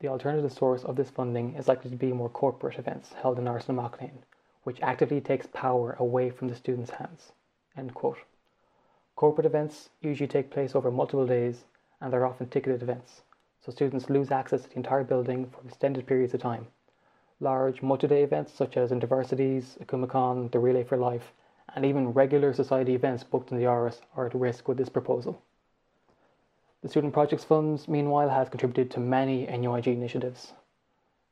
[0.00, 3.46] The alternative source of this funding is likely to be more corporate events held in
[3.46, 4.22] Áras na Mac Léinn,
[4.62, 7.32] which actively takes power away from the students' hands.
[9.16, 11.64] Corporate events usually take place over multiple days
[12.00, 13.22] and they're often ticketed events,
[13.60, 16.68] so students lose access to the entire building for extended periods of time.
[17.40, 21.32] Large multi-day events such as InterVarsities, Akumakon, the Relay for Life,
[21.74, 25.42] and even regular society events booked in the Áras are at risk with this proposal.
[26.80, 30.52] The Student Projects Funds, meanwhile, has contributed to many NUIG initiatives.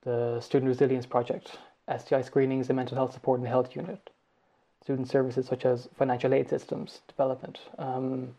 [0.03, 1.59] The Student Resilience Project,
[1.89, 4.11] STI screenings and mental health support the health unit,
[4.83, 8.35] student services such as financial aid systems development, um,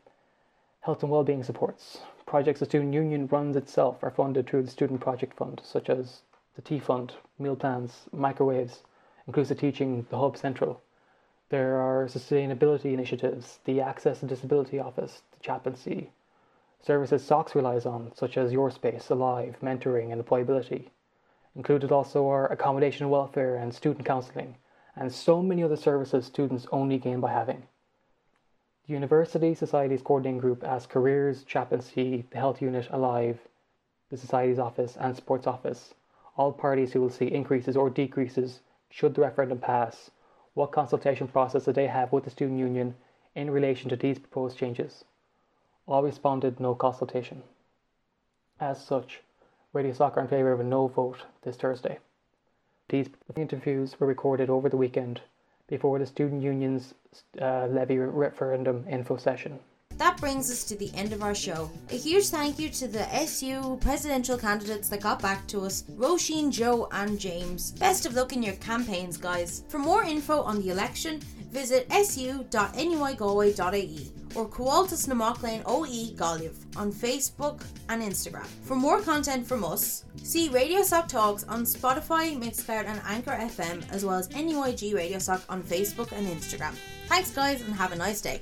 [0.82, 2.02] health and well-being supports.
[2.26, 6.24] Projects the Student Union runs itself are funded through the Student Project Fund, such as
[6.58, 8.84] the T Fund, meal plans, microwaves,
[9.28, 10.82] inclusive teaching, the Hub Central.
[11.48, 16.12] There are sustainability initiatives, the Access to Disability Office, the chaplaincy,
[16.82, 20.90] services SOCS relies on, such as Your Space, Alive, mentoring, and employability.
[21.56, 24.56] Included also are accommodation welfare and student counselling,
[24.96, 27.64] and so many other services students only gain by having.
[28.88, 33.40] The University Societies Coordinating Group as Careers, Chaplaincy, the Health Unit, Alive,
[34.10, 35.94] the Society's Office, and Sports Office,
[36.38, 40.12] all parties who will see increases or decreases should the referendum pass,
[40.54, 42.96] what consultation process do they have with the Student Union
[43.36, 45.04] in relation to these proposed changes.
[45.88, 47.44] All responded no consultation.
[48.60, 49.22] As such,
[49.72, 52.00] Radio Soc are in favour of a no vote this Thursday.
[52.90, 55.22] These interviews were recorded over the weekend
[55.68, 56.94] before the student union's
[57.42, 59.60] uh, levy referendum info session.
[59.98, 61.72] That brings us to the end of our show.
[61.90, 66.52] A huge thank you to the SU presidential candidates that got back to us Roisin,
[66.52, 67.72] Joe, and James.
[67.72, 69.64] Best of luck in your campaigns, guys.
[69.70, 71.20] For more info on the election,
[71.52, 78.46] visit su.nuigalway.ie or Coaltas Namochlane OE Galliv on Facebook and Instagram.
[78.64, 83.84] For more content from us, see Radio Soc Talks on Spotify, Mixcloud, and Anchor FM,
[83.92, 86.76] as well as NUIG Radio Soc on Facebook and Instagram.
[87.08, 88.42] Thanks, guys, and have a nice day.